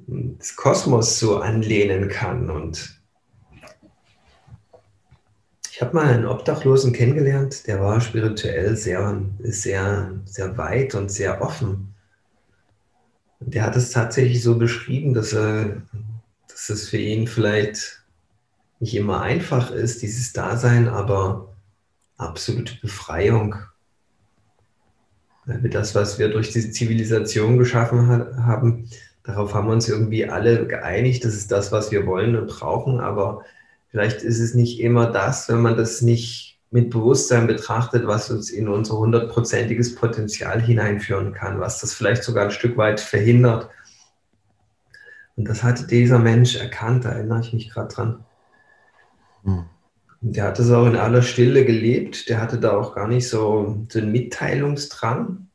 des 0.09 0.57
Kosmos 0.57 1.21
so 1.21 1.39
anlehnen 1.39 2.09
kann. 2.09 2.51
Und 2.51 3.01
ich 5.71 5.81
habe 5.81 5.95
mal 5.95 6.13
einen 6.13 6.27
Obdachlosen 6.27 6.93
kennengelernt, 6.93 7.69
der 7.69 7.81
war 7.81 8.01
spirituell 8.01 8.77
sehr, 8.77 9.23
sehr, 9.39 10.13
sehr 10.25 10.59
weit 10.59 10.97
und 10.97 11.13
sehr 11.13 11.41
offen. 11.41 11.95
Der 13.39 13.63
hat 13.63 13.77
es 13.77 13.93
tatsächlich 13.93 14.43
so 14.43 14.59
beschrieben, 14.59 15.15
dass, 15.15 15.33
er, 15.33 15.83
dass 16.49 16.69
es 16.69 16.89
für 16.89 16.99
ihn 16.99 17.29
vielleicht 17.29 18.03
nicht 18.81 18.97
immer 18.97 19.21
einfach 19.21 19.71
ist, 19.71 20.03
dieses 20.03 20.33
Dasein, 20.33 20.89
aber 20.89 21.55
absolute 22.19 22.75
Befreiung. 22.81 23.57
Das, 25.47 25.95
was 25.95 26.19
wir 26.19 26.29
durch 26.29 26.53
diese 26.53 26.71
Zivilisation 26.71 27.57
geschaffen 27.57 28.07
haben, 28.45 28.91
darauf 29.23 29.55
haben 29.55 29.67
wir 29.69 29.73
uns 29.73 29.89
irgendwie 29.89 30.29
alle 30.29 30.67
geeinigt, 30.67 31.25
das 31.25 31.35
ist 31.35 31.51
das, 31.51 31.73
was 31.73 31.91
wir 31.91 32.07
wollen 32.07 32.37
und 32.37 32.49
brauchen, 32.49 33.01
aber 33.01 33.45
vielleicht 33.89 34.23
ist 34.23 34.41
es 34.41 34.53
nicht 34.55 34.81
immer 34.81 35.11
das, 35.11 35.49
wenn 35.49 35.63
man 35.63 35.77
das 35.77 36.03
nicht 36.03 36.59
mit 36.71 36.91
Bewusstsein 36.91 37.47
betrachtet, 37.47 38.07
was 38.07 38.31
uns 38.31 38.51
in 38.51 38.69
unser 38.69 38.99
hundertprozentiges 38.99 39.95
Potenzial 39.95 40.61
hineinführen 40.61 41.33
kann, 41.33 41.61
was 41.61 41.81
das 41.81 41.95
vielleicht 41.95 42.25
sogar 42.25 42.45
ein 42.45 42.51
Stück 42.51 42.77
weit 42.77 43.01
verhindert. 43.01 43.71
Und 45.37 45.49
das 45.49 45.63
hatte 45.63 45.87
dieser 45.87 46.19
Mensch 46.19 46.57
erkannt, 46.57 47.07
da 47.07 47.13
erinnere 47.13 47.41
ich 47.41 47.55
mich 47.55 47.71
gerade 47.71 47.95
dran. 47.95 48.25
Hm. 49.45 49.65
Der 50.21 50.45
hat 50.45 50.59
es 50.59 50.71
auch 50.71 50.87
in 50.87 50.97
aller 50.97 51.23
Stille 51.23 51.65
gelebt, 51.65 52.29
der 52.29 52.41
hatte 52.41 52.59
da 52.59 52.77
auch 52.77 52.95
gar 52.95 53.07
nicht 53.07 53.29
so, 53.29 53.87
so 53.89 53.99
einen 54.01 54.11
Mitteilungsdrang 54.11 55.49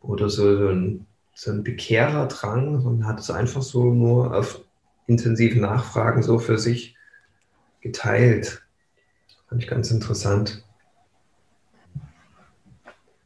oder 0.00 0.28
so, 0.28 0.58
so, 0.58 0.68
ein, 0.68 1.06
so 1.34 1.52
einen 1.52 1.62
Bekehrerdrang, 1.62 2.80
sondern 2.80 3.06
hat 3.06 3.20
es 3.20 3.30
einfach 3.30 3.62
so 3.62 3.94
nur 3.94 4.36
auf 4.36 4.60
intensiven 5.06 5.60
Nachfragen 5.60 6.22
so 6.22 6.38
für 6.40 6.58
sich 6.58 6.96
geteilt. 7.80 8.62
Fand 9.48 9.62
ich 9.62 9.68
ganz 9.68 9.90
interessant. 9.92 10.64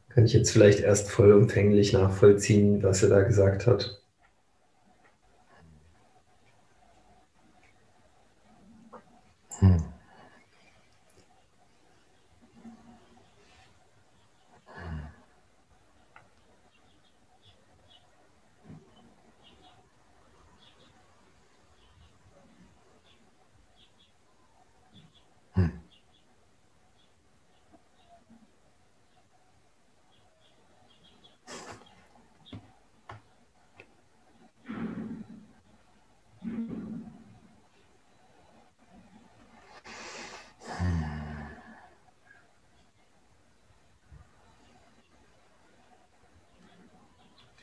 Kann 0.09 0.25
ich 0.25 0.33
jetzt 0.33 0.51
vielleicht 0.51 0.81
erst 0.81 1.09
vollumfänglich 1.09 1.93
nachvollziehen, 1.93 2.83
was 2.83 3.01
er 3.01 3.09
da 3.09 3.21
gesagt 3.21 3.65
hat. 3.65 3.99
Hm. 9.59 9.83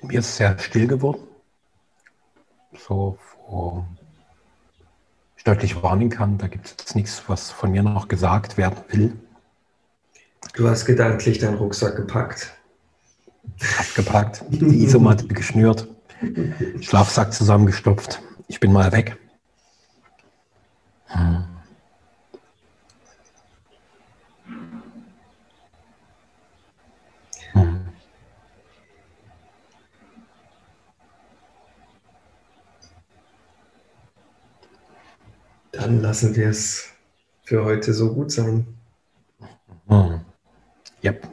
Mir 0.06 0.20
ist 0.20 0.36
sehr 0.36 0.56
still 0.58 0.86
geworden. 0.86 1.20
So, 2.78 3.18
wo 3.48 3.84
ich 5.36 5.44
deutlich 5.44 5.82
wahrnehmen 5.82 6.10
kann, 6.10 6.38
da 6.38 6.46
gibt 6.46 6.66
es 6.66 6.72
jetzt 6.78 6.94
nichts, 6.94 7.22
was 7.26 7.50
von 7.50 7.72
mir 7.72 7.82
noch 7.82 8.06
gesagt 8.06 8.56
werden 8.56 8.78
will. 8.88 9.18
Du 10.54 10.68
hast 10.68 10.84
gedanklich 10.84 11.38
deinen 11.38 11.56
Rucksack 11.56 11.96
gepackt. 11.96 12.52
Abgepackt, 13.78 14.44
die 14.48 14.84
Isomatte 14.84 15.26
geschnürt, 15.26 15.88
Schlafsack 16.80 17.32
zusammengestopft. 17.32 18.20
Ich 18.48 18.60
bin 18.60 18.72
mal 18.72 18.92
weg. 18.92 19.16
Hm. 21.06 21.44
Dann 35.76 36.00
lassen 36.16 36.34
wir 36.34 36.48
es 36.48 36.94
für 37.44 37.62
heute 37.62 37.92
so 37.92 38.14
gut 38.14 38.32
sein. 38.32 38.66
Hm. 39.86 40.22
Yep. 41.04 41.28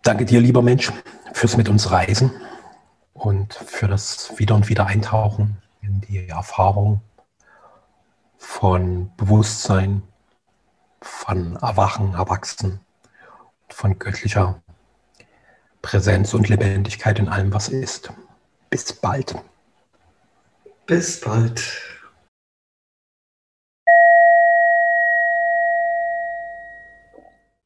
Danke 0.00 0.24
dir, 0.24 0.40
lieber 0.40 0.62
Mensch, 0.62 0.90
fürs 1.34 1.58
mit 1.58 1.68
uns 1.68 1.90
Reisen 1.90 2.30
und 3.12 3.52
für 3.52 3.86
das 3.86 4.32
Wieder 4.38 4.54
und 4.54 4.70
Wieder 4.70 4.86
Eintauchen 4.86 5.58
in 5.82 6.00
die 6.00 6.26
Erfahrung 6.26 7.02
von 8.38 9.14
Bewusstsein, 9.18 10.02
von 11.02 11.56
Erwachen, 11.56 12.14
Erwachsen, 12.14 12.80
von 13.68 13.98
göttlicher 13.98 14.62
Präsenz 15.82 16.32
und 16.32 16.48
Lebendigkeit 16.48 17.18
in 17.18 17.28
allem, 17.28 17.52
was 17.52 17.68
ist. 17.68 18.10
Bis 18.70 18.90
bald. 18.94 19.34
Bis 20.86 21.20
bald. 21.20 21.91